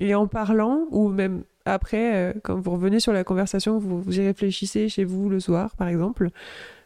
et 0.00 0.14
en 0.16 0.26
parlant 0.26 0.86
ou 0.90 1.08
même 1.08 1.44
après, 1.64 2.34
quand 2.42 2.58
vous 2.58 2.72
revenez 2.72 2.98
sur 2.98 3.12
la 3.12 3.22
conversation, 3.22 3.78
vous 3.78 4.18
y 4.18 4.26
réfléchissez 4.26 4.88
chez 4.88 5.04
vous 5.04 5.28
le 5.28 5.38
soir, 5.38 5.76
par 5.76 5.86
exemple 5.86 6.30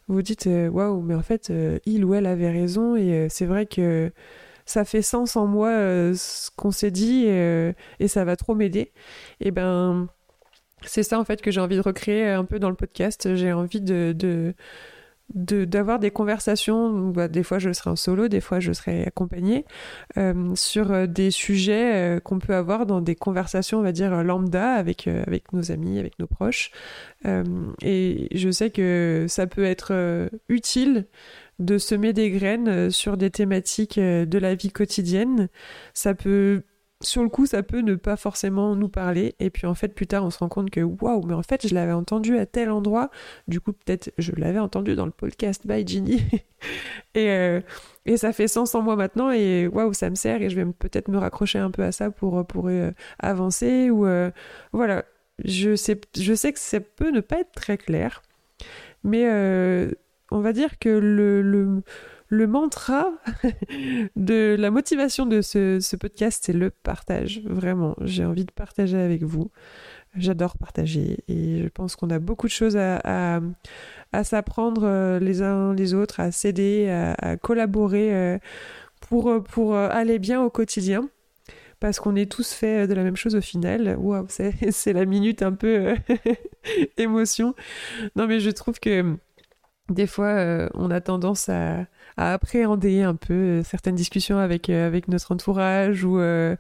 vous 0.09 0.23
dites 0.23 0.47
euh, 0.47 0.69
waouh, 0.69 1.01
mais 1.01 1.15
en 1.15 1.23
fait, 1.23 1.51
euh, 1.51 1.79
il 1.87 2.05
ou 2.05 2.15
elle 2.15 2.27
avait 2.27 2.51
raison 2.51 2.97
et 2.97 3.13
euh, 3.13 3.27
c'est 3.31 3.47
vrai 3.47 3.67
que 3.67 4.13
ça 4.67 4.85
fait 4.85 5.03
sens 5.03 5.37
en 5.37 5.47
moi 5.47 5.71
ce 6.15 6.51
qu'on 6.57 6.71
s'est 6.71 6.91
dit 6.91 7.27
et 7.27 8.09
ça 8.09 8.25
va 8.25 8.35
trop 8.35 8.55
m'aider. 8.55 8.93
Et 9.41 9.51
ben, 9.51 10.09
c'est 10.83 11.03
ça 11.03 11.21
en 11.21 11.25
fait 11.25 11.43
que 11.43 11.51
j'ai 11.51 11.61
envie 11.61 11.77
de 11.77 11.83
recréer 11.83 12.29
un 12.29 12.47
peu 12.47 12.59
dans 12.59 12.71
le 12.71 12.75
podcast. 12.75 13.35
J'ai 13.35 13.53
envie 13.53 13.83
de 13.83 14.55
d'avoir 15.33 15.99
des 15.99 16.11
conversations, 16.11 17.09
bah, 17.09 17.29
des 17.29 17.43
fois 17.43 17.59
je 17.59 17.73
serai 17.73 17.91
en 17.91 17.97
solo, 17.97 18.29
des 18.29 18.41
fois 18.41 18.61
je 18.61 18.73
serai 18.73 19.05
accompagnée, 19.05 19.65
euh, 20.17 20.55
sur 20.55 20.93
euh, 20.93 21.07
des 21.07 21.31
sujets 21.31 21.95
euh, 21.95 22.21
qu'on 22.21 22.39
peut 22.39 22.55
avoir 22.55 22.87
dans 22.87 23.01
des 23.01 23.15
conversations, 23.15 23.79
on 23.79 23.83
va 23.83 23.93
dire, 23.93 24.23
lambda 24.23 24.75
avec, 24.75 25.09
avec 25.09 25.53
nos 25.53 25.73
amis, 25.73 25.99
avec 25.99 26.19
nos 26.19 26.27
proches. 26.27 26.71
et 27.83 28.29
je 28.35 28.51
sais 28.51 28.71
que 28.71 29.27
ça 29.29 29.47
peut 29.47 29.65
être 29.65 30.29
utile 30.49 31.07
de 31.59 31.79
semer 31.79 32.13
des 32.13 32.31
graines 32.31 32.91
sur 32.91 33.17
des 33.17 33.31
thématiques 33.31 33.99
de 33.99 34.39
la 34.39 34.55
vie 34.55 34.71
quotidienne. 34.71 35.49
Ça 35.95 36.15
peut 36.15 36.63
sur 37.05 37.23
le 37.23 37.29
coup, 37.29 37.47
ça 37.47 37.63
peut 37.63 37.81
ne 37.81 37.95
pas 37.95 38.17
forcément 38.17 38.75
nous 38.77 38.89
parler. 38.89 39.35
Et 39.41 39.51
puis 39.51 39.67
en 39.67 39.75
fait, 39.75 39.89
plus 39.89 40.07
tard, 40.07 40.25
on 40.25 40.31
se 40.31 40.39
rend 40.39 40.49
compte 40.49 40.71
que 40.71 40.81
waouh, 40.81 41.25
mais 41.27 41.35
en 41.35 41.43
fait, 41.43 41.67
je 41.67 41.75
l'avais 41.75 41.93
entendu 41.93 42.39
à 42.39 42.47
tel 42.47 42.71
endroit. 42.71 43.11
Du 43.49 43.61
coup, 43.61 43.73
peut-être 43.73 44.13
je 44.19 44.33
l'avais 44.37 44.59
entendu 44.59 44.95
dans 44.95 45.07
le 45.07 45.13
podcast 45.13 45.67
by 45.67 45.87
Ginny. 45.87 46.23
et, 47.15 47.31
euh, 47.31 47.61
et 48.07 48.17
ça 48.17 48.33
fait 48.33 48.49
sens 48.49 48.75
en 48.75 48.83
moi 48.83 48.97
maintenant. 48.97 49.31
Et 49.31 49.67
waouh, 49.67 49.93
ça 49.93 50.11
me 50.11 50.15
sert. 50.15 50.43
Et 50.43 50.51
je 50.51 50.57
vais 50.57 50.65
peut-être 50.65 51.09
me 51.09 51.19
raccrocher 51.19 51.59
un 51.59 51.71
peu 51.71 51.83
à 51.83 51.93
ça 51.93 52.11
pour, 52.11 52.47
pour 52.47 52.69
euh, 52.69 52.91
avancer. 53.19 53.91
Ou 53.91 54.07
euh, 54.07 54.31
voilà. 54.73 55.05
Je 55.45 55.75
sais, 55.75 56.01
je 56.17 56.33
sais 56.33 56.53
que 56.53 56.61
ça 56.61 56.81
peut 56.81 57.11
ne 57.11 57.21
pas 57.21 57.41
être 57.41 57.53
très 57.53 57.77
clair. 57.77 58.23
Mais 59.03 59.27
on 60.31 60.41
va 60.41 60.53
dire 60.53 60.79
que 60.79 60.89
le, 60.89 61.43
le 61.43 61.83
le 62.29 62.47
mantra 62.47 63.13
de 64.17 64.57
la 64.59 64.71
motivation 64.71 65.27
de 65.27 65.41
ce, 65.41 65.97
podcast, 65.97 66.43
c'est 66.47 66.53
le 66.53 66.71
partage. 66.71 67.41
Vraiment, 67.45 67.95
j'ai 68.01 68.25
envie 68.25 68.45
de 68.45 68.53
partager 68.53 68.99
avec 68.99 69.23
vous. 69.23 69.51
J'adore 70.17 70.57
partager 70.57 71.19
et 71.27 71.63
je 71.63 71.69
pense 71.69 71.97
qu'on 71.97 72.11
a 72.11 72.21
beaucoup 72.21 72.47
de 72.47 72.53
choses 72.53 72.77
à, 72.77 73.41
s'apprendre 74.23 74.85
euh, 74.85 75.19
les 75.19 75.43
uns 75.43 75.75
les 75.75 75.93
autres, 75.93 76.21
à 76.21 76.31
s'aider, 76.31 76.89
à, 77.19 77.37
collaborer 77.37 78.15
euh, 78.15 78.39
pour, 79.01 79.43
pour 79.43 79.77
aller 79.77 80.19
bien 80.19 80.41
au 80.41 80.51
quotidien 80.51 81.09
parce 81.81 81.99
qu'on 81.99 82.17
est 82.17 82.31
tous 82.31 82.53
faits 82.53 82.89
de 82.89 82.95
la 82.95 83.03
même 83.03 83.17
chose 83.17 83.35
au 83.35 83.41
final. 83.41 83.97
Waouh, 83.99 84.27
c'est 84.71 84.93
la 84.93 85.05
minute 85.05 85.43
un 85.43 85.53
peu 85.53 85.89
euh, 85.89 85.97
émotion. 86.97 87.55
Non, 88.17 88.27
mais 88.27 88.41
je 88.41 88.51
trouve 88.51 88.79
que 88.81 89.17
des 89.91 90.07
fois, 90.07 90.71
on 90.75 90.91
a 90.91 91.01
tendance 91.03 91.51
à, 91.51 91.85
à 92.17 92.33
appréhender 92.33 93.03
un 93.03 93.15
peu 93.15 93.35
euh, 93.35 93.63
certaines 93.65 93.97
discussions 93.97 94.39
avec, 94.39 94.71
euh, 94.71 94.87
avec 94.87 95.09
notre 95.09 95.33
entourage 95.33 96.05
ou 96.05 96.19
euh, 96.19 96.57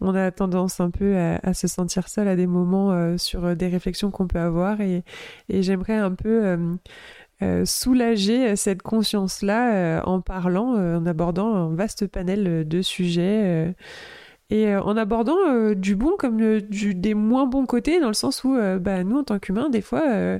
on 0.00 0.14
a 0.14 0.30
tendance 0.30 0.80
un 0.80 0.90
peu 0.90 1.16
à, 1.16 1.54
se 1.54 1.68
sentir 1.68 2.08
seul 2.08 2.28
à 2.28 2.36
des 2.36 2.46
moments 2.46 3.16
sur 3.16 3.56
des 3.56 3.68
réflexions 3.68 4.10
qu'on 4.10 4.26
peut 4.26 4.38
avoir 4.38 4.80
et, 4.80 5.04
et 5.48 5.62
j'aimerais 5.62 5.96
un 5.96 6.12
peu 6.12 6.58
soulager 7.64 8.56
cette 8.56 8.82
conscience-là 8.82 10.02
en 10.04 10.20
parlant, 10.20 10.74
en 10.74 11.06
abordant 11.06 11.54
un 11.54 11.74
vaste 11.74 12.06
panel 12.06 12.68
de 12.68 12.82
sujets 12.82 13.74
et 14.50 14.76
en 14.76 14.96
abordant 14.98 15.72
du 15.74 15.96
bon 15.96 16.16
comme 16.18 16.60
du, 16.60 16.94
des 16.94 17.14
moins 17.14 17.46
bons 17.46 17.64
côtés, 17.64 18.00
dans 18.00 18.08
le 18.08 18.14
sens 18.14 18.44
où 18.44 18.54
bah, 18.80 19.02
nous, 19.02 19.18
en 19.18 19.24
tant 19.24 19.38
qu'humains, 19.38 19.70
des 19.70 19.82
fois, 19.82 20.38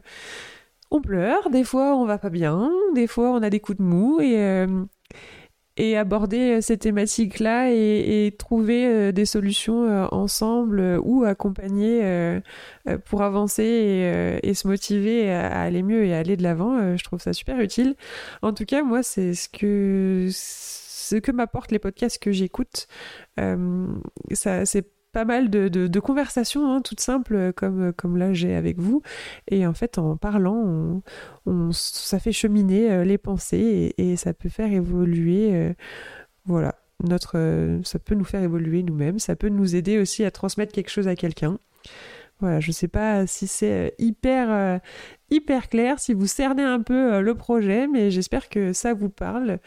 on 0.91 1.01
pleure, 1.01 1.51
des 1.51 1.65
fois 1.65 1.97
on 1.97 2.07
va 2.07 2.19
pas 2.19 2.31
bien, 2.31 2.71
des 2.95 3.07
fois 3.07 3.31
on 3.31 3.43
a 3.43 3.51
des 3.51 3.61
coups 3.61 3.79
de 3.79 3.83
mou 3.83 4.21
et, 4.21 4.37
euh, 4.39 4.85
aborder 5.99 6.63
ces 6.63 6.79
thématiques-là 6.79 7.71
et, 7.71 8.35
trouver 8.39 8.87
euh, 8.87 9.13
des 9.13 9.27
solutions 9.27 9.85
euh, 9.85 10.07
ensemble 10.11 10.99
ou 11.03 11.25
accompagner 11.25 12.41
pour 13.05 13.23
avancer 13.23 14.41
et, 14.43 14.55
se 14.55 14.67
motiver 14.69 15.31
à, 15.33 15.61
aller 15.61 15.83
mieux 15.83 16.05
et 16.05 16.15
à 16.15 16.19
aller 16.19 16.37
de 16.37 16.43
l'avant, 16.43 16.97
je 16.97 17.05
trouve 17.05 17.21
ça 17.21 17.33
super 17.33 17.61
utile. 17.61 17.95
En 18.43 18.53
tout 18.53 18.65
cas, 18.65 18.83
moi, 18.83 19.03
c'est 19.03 19.35
ce 19.35 19.49
que 19.49 20.29
ce 20.31 21.17
que 21.17 21.31
m'apportent 21.31 21.73
les 21.73 21.79
podcasts 21.79 22.19
que 22.23 22.33
j'écoute. 22.33 22.89
c'est 24.33 24.96
pas 25.17 25.25
mal 25.25 25.49
de, 25.49 25.99
conversations 25.99 26.71
hein, 26.71 26.83
toutes 26.83 27.01
simples 27.01 27.55
comme, 27.55 27.95
comme 27.95 28.19
là 28.19 28.35
j'ai 28.35 28.55
avec 28.55 28.79
vous. 28.79 29.01
Et 29.49 29.67
en 29.67 29.73
fait, 29.73 29.97
en 29.97 30.19
parlant, 30.19 31.01
ça 31.73 32.19
fait 32.19 32.33
cheminer 32.33 32.93
euh, 32.93 33.03
les 33.03 33.17
pensées 33.17 33.95
et, 33.97 34.17
ça 34.17 34.35
peut 34.35 34.51
faire 34.51 34.71
évoluer. 34.71 35.55
Euh, 35.55 35.73
voilà, 36.45 36.75
notre, 37.03 37.39
euh, 37.39 37.81
ça 37.83 37.99
peut 37.99 38.15
nous 38.15 38.27
faire 38.27 38.43
évoluer 38.43 38.83
nous-mêmes. 38.83 39.19
Ça 39.19 39.37
peut 39.37 39.49
nous 39.49 39.75
aider 39.75 39.99
aussi 39.99 40.23
à 40.23 40.31
transmettre 40.31 40.71
quelque 40.71 40.91
chose 40.91 41.09
à 41.09 41.17
quelqu'un. 41.17 41.59
Voilà, 42.41 42.61
je 42.61 42.71
sais 42.71 42.89
pas 42.89 43.27
si 43.27 43.47
c'est 43.47 43.95
hyper 43.99 44.83
hyper 45.31 45.71
clair, 45.71 45.99
si 45.99 46.13
vous 46.13 46.27
cernez 46.27 46.63
un 46.63 46.83
peu 46.83 47.23
le 47.23 47.35
projet, 47.35 47.87
mais 47.87 48.11
j'espère 48.11 48.51
que 48.51 48.75
ça 48.75 48.93
vous 48.93 49.09
parle 49.09 49.61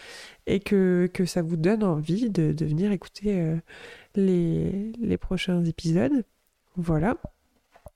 et 0.45 0.59
que, 0.59 1.09
que 1.11 1.25
ça 1.25 1.41
vous 1.41 1.57
donne 1.57 1.83
envie 1.83 2.29
de, 2.29 2.51
de 2.51 2.65
venir 2.67 2.91
écouter 2.91 3.55
les, 4.15 5.17
prochains 5.17 5.63
épisodes. 5.65 6.23
Voilà. 6.75 7.17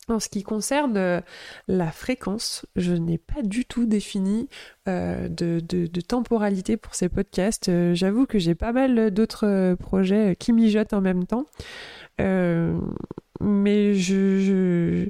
En 0.10 0.20
ce 0.20 0.27
qui 0.27 0.43
concerne 0.43 0.98
euh, 0.98 1.22
la 1.70 1.89
fréquence, 1.91 2.65
je 2.75 2.91
n'ai 2.91 3.17
pas 3.17 3.41
du 3.41 3.63
tout 3.63 3.86
défini 3.86 4.50
euh, 4.89 5.29
de, 5.29 6.01
temporalité 6.01 6.75
pour 6.75 6.93
ces 6.93 7.08
podcasts. 7.08 7.70
Euh, 7.70 7.96
j'avoue 7.96 8.25
que 8.25 8.38
j'ai 8.38 8.55
pas 8.55 8.74
mal 8.74 9.12
d'autres 9.12 9.75
projets 9.75 10.36
qui 10.38 10.51
mijotent 10.51 10.93
en 10.93 11.01
même 11.01 11.25
temps. 11.25 11.46
Mais 13.43 13.93
je, 13.93 15.07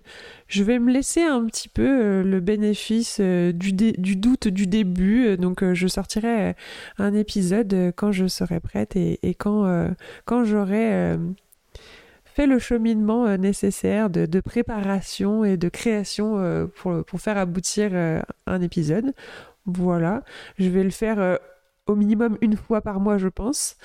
je, 0.47 0.63
vais 0.63 0.79
me 0.79 0.91
laisser 0.91 1.21
un 1.21 1.45
petit 1.45 1.69
peu 1.69 2.21
le 2.21 2.39
bénéfice 2.39 3.19
du, 3.19 3.73
du, 3.73 4.15
doute 4.15 4.47
du 4.47 4.67
début. 4.67 5.37
Donc 5.37 5.63
je 5.73 5.87
sortirai 5.87 6.55
un 6.97 7.13
épisode 7.13 7.93
quand 7.95 8.11
je 8.11 8.27
serai 8.27 8.59
prête 8.59 8.95
et, 8.95 9.19
et 9.23 9.33
quand, 9.33 9.93
quand 10.25 10.43
j'aurai 10.43 11.17
fait 12.33 12.47
le 12.47 12.59
cheminement 12.59 13.25
euh, 13.25 13.37
nécessaire 13.37 14.09
de, 14.09 14.39
préparation 14.39 15.45
et 15.45 15.57
de 15.57 15.69
création 15.69 16.39
euh, 16.39 16.65
pour, 16.65 17.03
pour, 17.05 17.21
faire 17.21 17.37
aboutir 17.37 17.91
euh, 17.93 18.21
un 18.47 18.61
épisode. 18.61 19.13
Voilà, 19.65 20.23
je 20.57 20.67
vais 20.67 20.83
le 20.83 20.89
faire 20.89 21.39
au 21.87 21.95
minimum 21.95 22.37
une 22.41 22.55
fois 22.55 22.81
par 22.81 22.99
mois, 22.99 23.17
je 23.17 23.27
pense. 23.27 23.77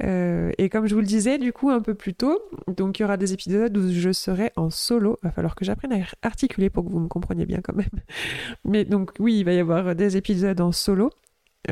et 0.00 0.68
comme 0.70 0.86
je 0.86 0.94
vous 0.94 1.00
le 1.00 1.06
disais, 1.06 1.38
du 1.38 1.52
coup, 1.52 1.70
un 1.70 1.80
peu 1.80 1.94
plus 1.94 2.14
tôt, 2.14 2.40
donc 2.68 2.98
il 2.98 3.02
y 3.02 3.04
aura 3.04 3.16
des 3.16 3.32
épisodes 3.32 3.76
où 3.76 3.90
je 3.90 4.12
serai 4.12 4.52
en 4.56 4.70
solo. 4.70 5.18
Va 5.22 5.30
falloir 5.30 5.54
que 5.54 5.64
j'apprenne 5.64 5.92
à 5.92 6.04
articuler 6.22 6.70
pour 6.70 6.84
que 6.84 6.90
vous 6.90 7.00
me 7.00 7.08
compreniez 7.08 7.46
bien 7.46 7.60
quand 7.62 7.74
même. 7.74 7.86
Mais 8.64 8.84
donc, 8.84 9.12
oui, 9.18 9.38
il 9.38 9.44
va 9.44 9.52
y 9.52 9.58
avoir 9.58 9.94
des 9.94 10.16
épisodes 10.16 10.60
en 10.60 10.72
solo. 10.72 11.10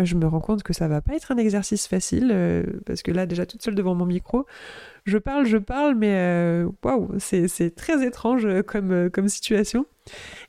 Je 0.00 0.14
me 0.14 0.26
rends 0.26 0.40
compte 0.40 0.62
que 0.62 0.72
ça 0.72 0.86
va 0.86 1.00
pas 1.00 1.14
être 1.14 1.32
un 1.32 1.36
exercice 1.36 1.88
facile 1.88 2.64
parce 2.86 3.02
que 3.02 3.10
là, 3.10 3.26
déjà 3.26 3.44
toute 3.44 3.60
seule 3.60 3.74
devant 3.74 3.96
mon 3.96 4.06
micro, 4.06 4.46
je 5.04 5.18
parle, 5.18 5.46
je 5.46 5.56
parle, 5.56 5.94
mais 5.94 6.14
euh, 6.14 6.68
waouh, 6.84 7.10
c'est 7.18 7.74
très 7.74 8.06
étrange 8.06 8.46
euh, 8.46 8.62
comme, 8.62 8.92
euh, 8.92 9.10
comme 9.10 9.28
situation. 9.28 9.86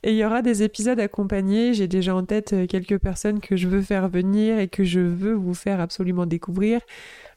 Et 0.02 0.12
il 0.12 0.16
y 0.16 0.24
aura 0.24 0.42
des 0.42 0.62
épisodes 0.62 0.98
accompagnés. 1.00 1.74
J'ai 1.74 1.88
déjà 1.88 2.14
en 2.14 2.24
tête 2.24 2.54
quelques 2.68 2.98
personnes 2.98 3.40
que 3.40 3.56
je 3.56 3.68
veux 3.68 3.82
faire 3.82 4.08
venir 4.08 4.58
et 4.58 4.68
que 4.68 4.84
je 4.84 5.00
veux 5.00 5.34
vous 5.34 5.54
faire 5.54 5.80
absolument 5.80 6.26
découvrir. 6.26 6.80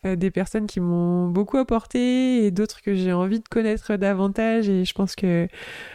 des 0.04 0.30
personnes 0.30 0.68
qui 0.68 0.80
m'ont 0.80 1.30
beaucoup 1.30 1.58
apporté 1.58 2.46
et 2.46 2.52
d'autres 2.52 2.82
que 2.82 2.94
j'ai 2.94 3.12
envie 3.12 3.40
de 3.40 3.48
connaître 3.50 3.96
davantage. 3.96 4.70
Et 4.70 4.86
je 4.86 4.94
pense 4.94 5.16
que 5.16 5.48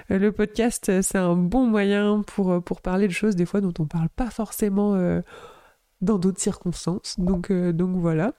le 0.08 0.32
podcast, 0.32 1.00
c'est 1.02 1.18
un 1.18 1.36
bon 1.36 1.66
moyen 1.66 2.22
pour, 2.26 2.62
pour 2.62 2.80
parler 2.80 3.06
de 3.06 3.12
choses 3.12 3.36
des 3.36 3.46
fois 3.46 3.60
dont 3.60 3.74
on 3.78 3.84
ne 3.84 3.88
parle 3.88 4.08
pas 4.08 4.30
forcément 4.30 4.96
dans 6.00 6.18
d'autres 6.18 6.40
circonstances. 6.40 7.16
Donc, 7.18 7.52
donc 7.52 7.96
voilà. 7.96 8.32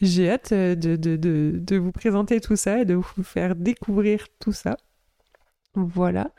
J'ai 0.00 0.30
hâte 0.30 0.52
euh, 0.52 0.74
de, 0.74 0.96
de, 0.96 1.16
de, 1.16 1.76
vous 1.76 1.92
présenter 1.92 2.40
tout 2.40 2.56
ça 2.56 2.80
et 2.80 2.84
de 2.84 2.94
vous 2.94 3.22
faire 3.22 3.56
découvrir 3.56 4.26
tout 4.38 4.52
ça. 4.52 4.76
Voilà. 5.74 6.32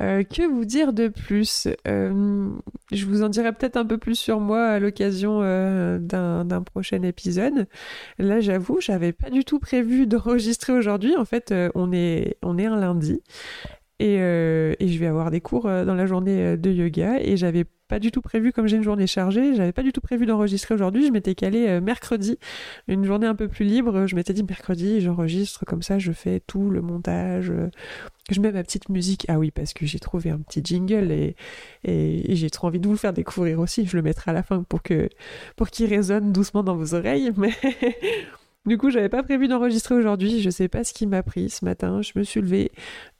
Euh, 0.00 0.24
que 0.24 0.42
vous 0.42 0.64
dire 0.64 0.92
de 0.92 1.08
plus? 1.08 1.68
Euh, 1.86 2.50
Je 2.90 3.06
vous 3.06 3.22
en 3.22 3.28
dirai 3.28 3.52
peut-être 3.52 3.76
un 3.76 3.86
peu 3.86 3.98
plus 3.98 4.16
sur 4.16 4.40
moi 4.40 4.64
à 4.66 4.78
l'occasion 4.80 5.40
euh, 5.42 5.98
d'un 5.98 6.62
prochain 6.62 7.02
épisode. 7.02 7.68
Là, 8.18 8.40
j'avoue, 8.40 8.80
j'avais 8.80 9.12
pas 9.12 9.30
du 9.30 9.44
tout 9.44 9.60
prévu 9.60 10.06
d'enregistrer 10.06 10.72
aujourd'hui. 10.72 11.16
En 11.16 11.24
fait, 11.24 11.54
on, 11.74 11.92
est, 11.92 12.38
on 12.42 12.58
est 12.58 12.66
un 12.66 12.76
lundi. 12.76 13.22
Et, 13.98 14.14
et, 14.14 14.88
je 14.88 14.98
vais 14.98 15.06
avoir 15.06 15.30
des 15.30 15.40
cours 15.40 15.64
dans 15.64 15.94
la 15.94 16.06
journée 16.06 16.56
de 16.56 16.70
yoga 16.70 17.20
et 17.20 17.36
j'avais 17.36 17.66
pas 17.92 17.98
du 17.98 18.10
tout 18.10 18.22
prévu, 18.22 18.54
comme 18.54 18.66
j'ai 18.66 18.78
une 18.78 18.82
journée 18.82 19.06
chargée, 19.06 19.54
j'avais 19.54 19.72
pas 19.72 19.82
du 19.82 19.92
tout 19.92 20.00
prévu 20.00 20.24
d'enregistrer 20.24 20.72
aujourd'hui. 20.72 21.08
Je 21.08 21.12
m'étais 21.12 21.34
calé 21.34 21.68
euh, 21.68 21.82
mercredi, 21.82 22.38
une 22.88 23.04
journée 23.04 23.26
un 23.26 23.34
peu 23.34 23.48
plus 23.48 23.66
libre. 23.66 24.06
Je 24.06 24.16
m'étais 24.16 24.32
dit 24.32 24.42
mercredi, 24.42 25.02
j'enregistre 25.02 25.66
comme 25.66 25.82
ça, 25.82 25.98
je 25.98 26.10
fais 26.10 26.40
tout 26.40 26.70
le 26.70 26.80
montage. 26.80 27.50
Euh, 27.50 27.68
je 28.30 28.40
mets 28.40 28.50
ma 28.50 28.62
petite 28.62 28.88
musique. 28.88 29.26
Ah 29.28 29.38
oui, 29.38 29.50
parce 29.50 29.74
que 29.74 29.84
j'ai 29.84 29.98
trouvé 29.98 30.30
un 30.30 30.38
petit 30.38 30.62
jingle 30.64 31.12
et, 31.12 31.36
et, 31.84 32.34
j'ai 32.34 32.48
trop 32.48 32.68
envie 32.68 32.80
de 32.80 32.86
vous 32.86 32.94
le 32.94 32.98
faire 32.98 33.12
découvrir 33.12 33.58
aussi. 33.60 33.84
Je 33.84 33.94
le 33.94 34.02
mettrai 34.02 34.30
à 34.30 34.34
la 34.34 34.42
fin 34.42 34.62
pour 34.62 34.82
que 34.82 35.10
pour 35.56 35.68
qu'il 35.68 35.84
résonne 35.90 36.32
doucement 36.32 36.62
dans 36.62 36.76
vos 36.76 36.94
oreilles. 36.94 37.30
Mais 37.36 37.52
du 38.64 38.78
coup, 38.78 38.90
j'avais 38.90 39.08
pas 39.08 39.24
prévu 39.24 39.48
d'enregistrer 39.48 39.96
aujourd'hui. 39.96 40.40
Je 40.40 40.48
sais 40.48 40.68
pas 40.68 40.84
ce 40.84 40.92
qui 40.92 41.06
m'a 41.06 41.22
pris 41.24 41.50
ce 41.50 41.64
matin. 41.64 42.00
Je 42.00 42.12
me 42.16 42.22
suis 42.22 42.40
levée, 42.40 42.70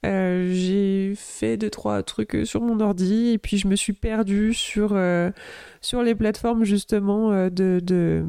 euh, 0.05 0.49
j'ai 0.53 1.13
fait 1.17 1.57
deux 1.57 1.69
trois 1.69 2.01
trucs 2.01 2.37
sur 2.45 2.61
mon 2.61 2.79
ordi 2.79 3.31
et 3.31 3.37
puis 3.37 3.57
je 3.57 3.67
me 3.67 3.75
suis 3.75 3.93
perdue 3.93 4.53
sur 4.53 4.93
euh, 4.93 5.31
sur 5.81 6.01
les 6.01 6.15
plateformes 6.15 6.63
justement 6.63 7.33
euh, 7.33 7.49
de, 7.49 7.81
de 7.83 8.23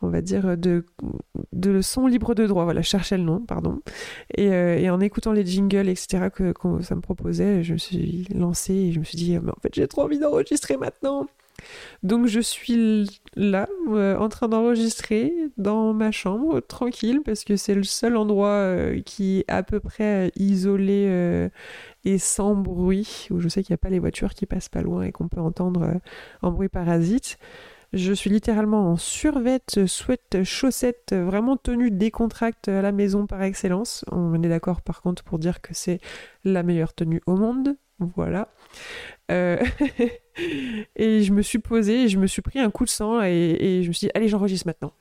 on 0.00 0.08
va 0.08 0.20
dire 0.20 0.56
de 0.56 0.84
de 1.52 1.80
son 1.80 2.06
libre 2.06 2.36
de 2.36 2.46
droit. 2.46 2.62
Voilà, 2.62 2.80
je 2.80 2.88
cherchais 2.88 3.18
le 3.18 3.24
nom, 3.24 3.40
pardon. 3.40 3.80
Et, 4.36 4.88
en 4.90 5.00
écoutant 5.00 5.32
les 5.32 5.44
jingles, 5.44 5.88
etc. 5.88 6.28
que, 6.32 6.52
que, 6.52 6.82
ça 6.82 6.94
me 6.94 7.00
proposait, 7.00 7.64
je 7.64 7.72
me 7.72 7.78
suis 7.78 8.28
lancée 8.32 8.74
et 8.74 8.92
je 8.92 9.00
me 9.00 9.04
suis 9.04 9.16
dit, 9.18 9.36
mais 9.38 9.50
en 9.50 9.60
fait, 9.60 9.74
j'ai 9.74 9.88
trop 9.88 10.02
envie 10.02 10.20
d'enregistrer 10.20 10.76
maintenant. 10.76 11.26
Donc 12.02 12.26
je 12.26 12.40
suis 12.40 13.08
là, 13.34 13.68
euh, 13.88 14.16
en 14.16 14.28
train 14.28 14.48
d'enregistrer 14.48 15.32
dans 15.56 15.92
ma 15.92 16.10
chambre, 16.10 16.60
tranquille, 16.60 17.20
parce 17.24 17.44
que 17.44 17.56
c'est 17.56 17.74
le 17.74 17.82
seul 17.82 18.16
endroit 18.16 18.48
euh, 18.48 19.00
qui 19.00 19.40
est 19.40 19.44
à 19.48 19.62
peu 19.62 19.80
près 19.80 20.32
isolé 20.36 21.06
euh, 21.08 21.48
et 22.04 22.18
sans 22.18 22.54
bruit, 22.54 23.28
où 23.30 23.40
je 23.40 23.48
sais 23.48 23.62
qu'il 23.62 23.72
n'y 23.72 23.78
a 23.78 23.78
pas 23.78 23.90
les 23.90 23.98
voitures 23.98 24.34
qui 24.34 24.46
passent 24.46 24.68
pas 24.68 24.82
loin 24.82 25.02
et 25.02 25.12
qu'on 25.12 25.28
peut 25.28 25.40
entendre 25.40 26.00
en 26.42 26.50
bruit 26.50 26.68
parasite. 26.68 27.38
Je 27.94 28.12
suis 28.12 28.28
littéralement 28.28 28.92
en 28.92 28.96
survette, 28.96 29.86
sweat, 29.86 30.44
chaussettes, 30.44 31.14
vraiment 31.14 31.56
tenue 31.56 31.90
décontracte 31.90 32.68
à 32.68 32.82
la 32.82 32.92
maison 32.92 33.26
par 33.26 33.42
excellence. 33.42 34.04
On 34.12 34.42
est 34.42 34.48
d'accord 34.48 34.82
par 34.82 35.00
contre 35.00 35.24
pour 35.24 35.38
dire 35.38 35.62
que 35.62 35.72
c'est 35.72 36.00
la 36.44 36.62
meilleure 36.62 36.92
tenue 36.92 37.22
au 37.26 37.36
monde. 37.36 37.76
Voilà. 37.98 38.48
Euh, 39.30 39.58
et 40.96 41.22
je 41.22 41.32
me 41.32 41.42
suis 41.42 41.58
posée, 41.58 42.04
et 42.04 42.08
je 42.08 42.18
me 42.18 42.26
suis 42.26 42.42
pris 42.42 42.58
un 42.60 42.70
coup 42.70 42.84
de 42.84 42.90
sang 42.90 43.22
et, 43.22 43.80
je 43.82 43.88
me 43.88 43.92
suis 43.92 44.06
dit, 44.06 44.10
allez, 44.14 44.28
j'enregistre 44.28 44.66
maintenant. 44.66 44.92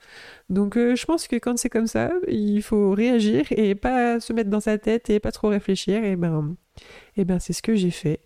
Donc 0.49 0.77
euh, 0.77 0.95
je 0.95 1.05
pense 1.05 1.27
que 1.27 1.35
quand 1.35 1.57
c'est 1.57 1.69
comme 1.69 1.87
ça, 1.87 2.11
il 2.27 2.61
faut 2.61 2.91
réagir 2.91 3.45
et 3.51 3.75
pas 3.75 4.19
se 4.19 4.33
mettre 4.33 4.49
dans 4.49 4.59
sa 4.59 4.77
tête 4.77 5.09
et 5.09 5.19
pas 5.19 5.31
trop 5.31 5.49
réfléchir. 5.49 6.03
Et 6.03 6.15
ben, 6.15 6.55
et 7.15 7.25
ben 7.25 7.39
c'est 7.39 7.53
ce 7.53 7.61
que 7.61 7.75
j'ai 7.75 7.91
fait. 7.91 8.21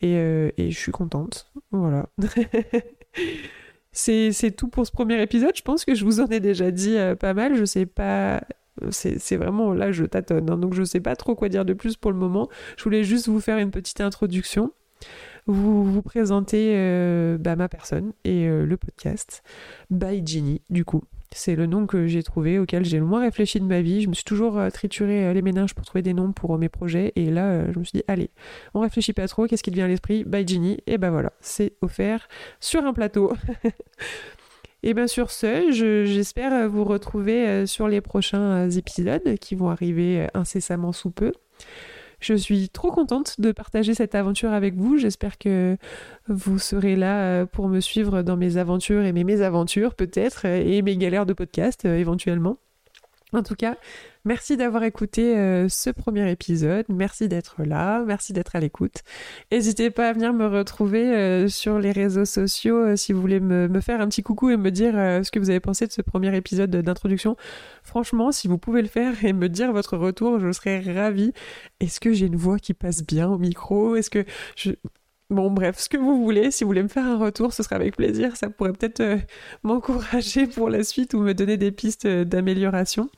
Et, 0.00 0.16
euh, 0.16 0.50
et, 0.56 0.70
je 0.70 0.78
suis 0.78 0.92
contente. 0.92 1.52
Voilà. 1.70 2.08
c'est 3.92 4.56
tout 4.56 4.68
pour 4.68 4.86
ce 4.86 4.92
premier 4.92 5.22
épisode. 5.22 5.54
Je 5.54 5.62
pense 5.62 5.84
que 5.84 5.94
je 5.94 6.04
vous 6.04 6.20
en 6.20 6.26
ai 6.26 6.40
déjà 6.40 6.70
dit 6.70 6.96
pas 7.18 7.34
mal. 7.34 7.54
Je 7.54 7.64
sais 7.64 7.86
pas 7.86 8.42
c'est 8.90 9.36
vraiment 9.36 9.72
là 9.72 9.92
je 9.92 10.04
tâtonne 10.04 10.50
hein. 10.50 10.56
donc 10.56 10.74
je 10.74 10.82
sais 10.82 11.00
pas 11.00 11.16
trop 11.16 11.34
quoi 11.34 11.48
dire 11.48 11.64
de 11.64 11.72
plus 11.72 11.96
pour 11.96 12.10
le 12.10 12.18
moment 12.18 12.48
je 12.76 12.84
voulais 12.84 13.04
juste 13.04 13.28
vous 13.28 13.40
faire 13.40 13.58
une 13.58 13.70
petite 13.70 14.00
introduction 14.00 14.72
vous 15.46 15.84
vous 15.84 16.02
présenter 16.02 16.74
euh, 16.76 17.38
bah, 17.38 17.56
ma 17.56 17.68
personne 17.68 18.12
et 18.24 18.46
euh, 18.46 18.64
le 18.64 18.76
podcast 18.76 19.42
by 19.90 20.22
Ginny, 20.24 20.62
du 20.70 20.84
coup. 20.84 21.02
C'est 21.32 21.54
le 21.54 21.66
nom 21.66 21.86
que 21.86 22.08
j'ai 22.08 22.24
trouvé, 22.24 22.58
auquel 22.58 22.84
j'ai 22.84 22.98
le 22.98 23.04
moins 23.04 23.20
réfléchi 23.20 23.60
de 23.60 23.64
ma 23.64 23.82
vie. 23.82 24.02
Je 24.02 24.08
me 24.08 24.14
suis 24.14 24.24
toujours 24.24 24.58
euh, 24.58 24.68
trituré 24.70 25.32
les 25.32 25.42
méninges 25.42 25.74
pour 25.74 25.84
trouver 25.84 26.02
des 26.02 26.12
noms 26.12 26.32
pour 26.32 26.58
mes 26.58 26.68
projets. 26.68 27.12
Et 27.14 27.30
là, 27.30 27.70
je 27.70 27.78
me 27.78 27.84
suis 27.84 27.98
dit, 27.98 28.04
allez, 28.08 28.30
on 28.74 28.80
réfléchit 28.80 29.12
pas 29.12 29.28
trop, 29.28 29.46
qu'est-ce 29.46 29.62
qui 29.62 29.70
te 29.70 29.76
vient 29.76 29.84
à 29.84 29.88
l'esprit? 29.88 30.24
By 30.24 30.46
Ginny. 30.46 30.78
Et 30.86 30.98
ben 30.98 31.10
voilà, 31.10 31.32
c'est 31.40 31.74
offert 31.82 32.28
sur 32.58 32.84
un 32.84 32.92
plateau. 32.92 33.32
et 34.82 34.94
bien 34.94 35.06
sur 35.06 35.30
ce, 35.30 35.70
j'espère 36.04 36.68
vous 36.68 36.84
retrouver 36.84 37.66
sur 37.66 37.88
les 37.88 38.00
prochains 38.00 38.70
épisodes 38.70 39.36
qui 39.40 39.54
vont 39.54 39.70
arriver 39.70 40.26
incessamment 40.34 40.92
sous 40.92 41.10
peu. 41.10 41.32
Je 42.20 42.34
suis 42.34 42.68
trop 42.68 42.92
contente 42.92 43.40
de 43.40 43.50
partager 43.50 43.94
cette 43.94 44.14
aventure 44.14 44.52
avec 44.52 44.74
vous. 44.74 44.98
J'espère 44.98 45.38
que 45.38 45.78
vous 46.28 46.58
serez 46.58 46.94
là 46.94 47.22
euh, 47.22 47.46
pour 47.46 47.68
me 47.68 47.80
suivre 47.80 48.20
dans 48.20 48.36
mes 48.36 48.58
aventures 48.58 49.04
et 49.04 49.12
mes 49.12 49.24
mésaventures 49.24 49.94
peut-être, 49.94 50.44
et 50.44 50.82
mes 50.82 50.98
galères 50.98 51.24
de 51.24 51.32
podcast 51.32 51.86
euh, 51.86 51.96
éventuellement. 51.96 52.58
En 53.32 53.42
tout 53.42 53.54
cas, 53.54 53.76
merci 54.24 54.56
d'avoir 54.56 54.82
écouté 54.84 55.36
euh, 55.36 55.68
ce 55.68 55.90
premier 55.90 56.30
épisode. 56.30 56.84
Merci 56.88 57.28
d'être 57.28 57.62
là. 57.64 58.02
Merci 58.06 58.32
d'être 58.32 58.56
à 58.56 58.60
l'écoute. 58.60 59.02
N'hésitez 59.52 59.90
pas 59.90 60.08
à 60.08 60.12
venir 60.12 60.32
me 60.32 60.46
retrouver 60.46 61.14
euh, 61.14 61.48
sur 61.48 61.78
les 61.78 61.92
réseaux 61.92 62.24
sociaux 62.24 62.76
euh, 62.76 62.96
si 62.96 63.12
vous 63.12 63.20
voulez 63.20 63.40
me, 63.40 63.68
me, 63.68 63.80
faire 63.80 64.00
un 64.00 64.08
petit 64.08 64.22
coucou 64.22 64.50
et 64.50 64.56
me 64.56 64.70
dire 64.70 64.94
ce 64.94 65.30
que 65.30 65.38
vous 65.38 65.50
avez 65.50 65.60
pensé 65.60 65.86
de 65.86 65.92
ce 65.92 66.02
premier 66.02 66.34
épisode 66.36 66.70
d'introduction. 66.70 67.36
Franchement, 67.82 68.32
si 68.32 68.48
vous 68.48 68.58
pouvez 68.58 68.82
le 68.82 68.88
faire 68.88 69.24
et 69.24 69.32
me 69.32 69.48
dire 69.48 69.72
votre 69.72 69.96
retour, 69.96 70.38
je 70.38 70.52
serais 70.52 70.80
ravie. 70.80 71.32
Est-ce 71.80 72.00
que 72.00 72.12
j'ai 72.12 72.26
une 72.26 72.36
voix 72.36 72.58
qui 72.58 72.74
passe 72.74 73.02
bien 73.04 73.28
au 73.28 73.38
micro? 73.38 73.96
Est-ce 73.96 74.10
que 74.10 74.24
je... 74.56 74.72
Bon, 75.30 75.48
bref, 75.48 75.78
ce 75.78 75.88
que 75.88 75.96
vous 75.96 76.20
voulez, 76.24 76.50
si 76.50 76.64
vous 76.64 76.70
voulez 76.70 76.82
me 76.82 76.88
faire 76.88 77.06
un 77.06 77.16
retour, 77.16 77.52
ce 77.52 77.62
sera 77.62 77.76
avec 77.76 77.96
plaisir. 77.96 78.36
Ça 78.36 78.50
pourrait 78.50 78.72
peut-être 78.72 78.98
euh, 78.98 79.16
m'encourager 79.62 80.48
pour 80.48 80.68
la 80.68 80.82
suite 80.82 81.14
ou 81.14 81.20
me 81.20 81.34
donner 81.34 81.56
des 81.56 81.70
pistes 81.70 82.06
euh, 82.06 82.24
d'amélioration. 82.24 83.08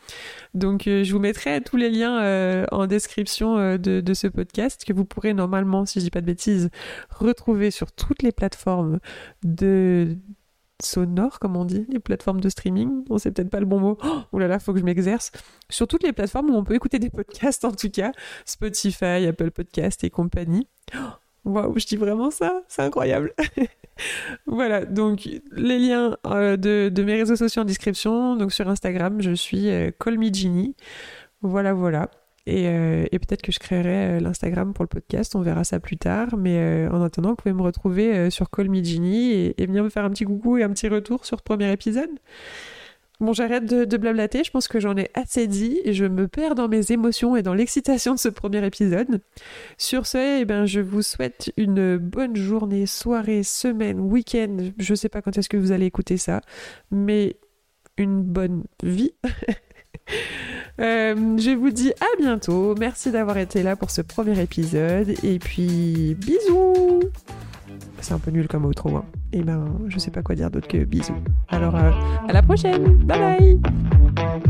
Donc, 0.53 0.87
euh, 0.87 1.05
je 1.05 1.13
vous 1.15 1.21
mettrai 1.21 1.63
tous 1.63 1.79
les 1.79 1.89
liens 1.89 2.67
en 2.71 2.87
description 2.87 3.79
de, 3.79 4.15
ce 4.15 4.27
podcast 4.27 4.85
que 4.85 4.93
vous 4.93 5.07
pourrez 5.07 5.33
normalement, 5.33 5.87
si 5.87 6.01
je 6.01 6.05
dis 6.05 6.11
pas 6.11 6.21
de 6.21 6.27
bêtises, 6.27 6.69
retrouver 7.09 7.71
sur 7.71 7.93
toutes 7.93 8.23
les 8.23 8.33
plateformes 8.33 8.99
de 9.43 10.19
sonore, 10.83 11.39
comme 11.39 11.57
on 11.57 11.65
dit, 11.65 11.87
les 11.89 11.99
plateformes 11.99 12.43
de 12.43 12.51
streaming. 12.51 13.05
On 13.09 13.17
sait 13.17 13.33
peut-être 13.33 13.49
pas 13.49 13.61
le 13.61 13.67
bon 13.67 13.81
mot. 13.81 13.99
Oh 14.33 14.39
là 14.39 14.49
là, 14.49 14.59
faut 14.59 14.75
que 14.75 14.81
je 14.81 14.85
m'exerce. 14.85 15.33
Sur 15.71 15.89
toutes 15.89 16.03
les 16.03 16.13
plateformes 16.13 16.51
où 16.51 16.55
on 16.55 16.65
peut 16.65 16.75
écouter 16.75 16.99
des 16.99 17.11
podcasts, 17.11 17.65
en 17.65 17.73
tout 17.73 17.91
cas, 17.91 18.13
Spotify, 18.45 19.27
Apple 19.27 19.51
Podcast 19.51 20.05
et 20.05 20.11
compagnie. 20.11 20.69
Oh 20.95 21.22
Je 21.45 21.87
dis 21.87 21.97
vraiment 21.97 22.31
ça, 22.31 22.63
c'est 22.69 22.83
incroyable. 22.83 23.35
voilà, 24.47 24.85
donc 24.85 25.29
les 25.53 25.79
liens 25.79 26.17
euh, 26.27 26.57
de, 26.57 27.03
mes 27.03 27.15
réseaux 27.15 27.37
sociaux 27.37 27.63
en 27.63 27.65
description. 27.65 28.37
Donc 28.37 28.53
sur 28.53 28.69
Instagram, 28.69 29.21
je 29.21 29.33
suis 29.33 29.69
euh, 29.69 29.91
Voilà, 31.43 31.73
voilà. 31.73 32.11
Et, 32.47 32.67
euh, 32.69 33.05
peut-être 33.13 33.43
que 33.43 33.53
je 33.53 33.61
créerai 33.61 34.17
euh, 34.17 34.21
l'Instagram 34.21 34.73
pour 34.73 34.85
le 34.85 34.89
podcast, 34.89 35.37
on 35.37 35.41
verra 35.43 35.65
ça 35.65 35.81
plus 35.81 35.97
tard. 35.97 36.37
Mais 36.37 36.87
en 36.91 37.03
attendant, 37.03 37.31
vous 37.31 37.37
pouvez 37.37 37.55
me 37.55 37.63
retrouver 37.63 38.31
sur 38.31 38.51
Call 38.51 38.69
Me 38.69 38.79
et, 38.79 39.55
et 39.61 39.67
venir 39.67 39.83
me 39.83 39.89
faire 39.89 40.05
un 40.05 40.11
petit 40.11 40.25
coucou 40.25 40.59
et 40.59 40.63
un 40.63 40.71
petit 40.71 40.89
retour 40.89 41.25
sur 41.25 41.39
ce 41.39 41.43
premier 41.43 41.71
épisode. 41.73 42.11
Bon, 43.23 43.33
j'arrête 43.33 43.67
de, 43.67 43.97
blablater, 43.97 44.43
je 44.43 44.51
pense 44.51 44.67
que 44.67 44.81
j'en 44.81 44.97
ai 44.97 45.09
assez 45.15 45.47
dit 45.47 45.79
et 45.85 45.93
je 45.93 46.05
me 46.05 46.27
perds 46.27 46.57
dans 46.57 46.67
mes 46.67 46.91
émotions 46.91 47.37
et 47.37 47.43
dans 47.43 47.55
l'excitation 47.55 48.15
de 48.15 48.19
ce 48.19 48.29
premier 48.29 48.67
épisode. 48.67 49.21
Sur 49.79 50.09
ce, 50.09 50.41
eh 50.41 50.45
ben, 50.45 50.67
je 50.67 50.81
vous 50.81 51.03
souhaite 51.03 51.53
une 51.57 51.99
bonne 51.99 52.35
journée, 52.35 52.85
soirée, 52.85 53.45
semaine, 53.45 54.01
week-end, 54.01 54.57
je 54.77 54.95
sais 54.97 55.09
pas 55.09 55.23
quand 55.23 55.39
est-ce 55.39 55.49
que 55.49 55.57
vous 55.57 55.71
allez 55.71 55.87
écouter 55.87 56.17
ça, 56.17 56.41
mais 56.91 57.37
une 57.97 58.23
bonne 58.23 58.65
vie. 58.83 59.15
Euh, 60.81 61.15
je 61.37 61.51
vous 61.51 61.71
dis 61.71 61.93
à 62.01 62.07
bientôt, 62.19 62.75
merci 62.75 63.13
d'avoir 63.13 63.37
été 63.37 63.63
là 63.63 63.77
pour 63.77 63.91
ce 63.91 64.01
premier 64.01 64.41
épisode 64.41 65.15
et 65.23 65.39
puis 65.39 66.17
bisous 66.19 67.01
c'est 68.01 68.15
un 68.15 68.19
peu 68.19 68.31
nul 68.31 68.49
comme 68.49 68.65
outro. 68.65 68.97
Hein. 68.97 69.05
Et 69.33 69.43
ben, 69.43 69.65
je 69.89 69.99
sais 69.99 70.11
pas 70.11 70.23
quoi 70.23 70.35
dire 70.35 70.51
d'autre 70.51 70.69
que 70.69 70.85
bisous. 70.85 71.15
Alors, 71.49 71.75
euh, 71.77 71.91
à 72.29 72.33
la 72.33 72.43
prochaine. 72.43 72.97
Bye 73.05 73.61
bye. 74.17 74.43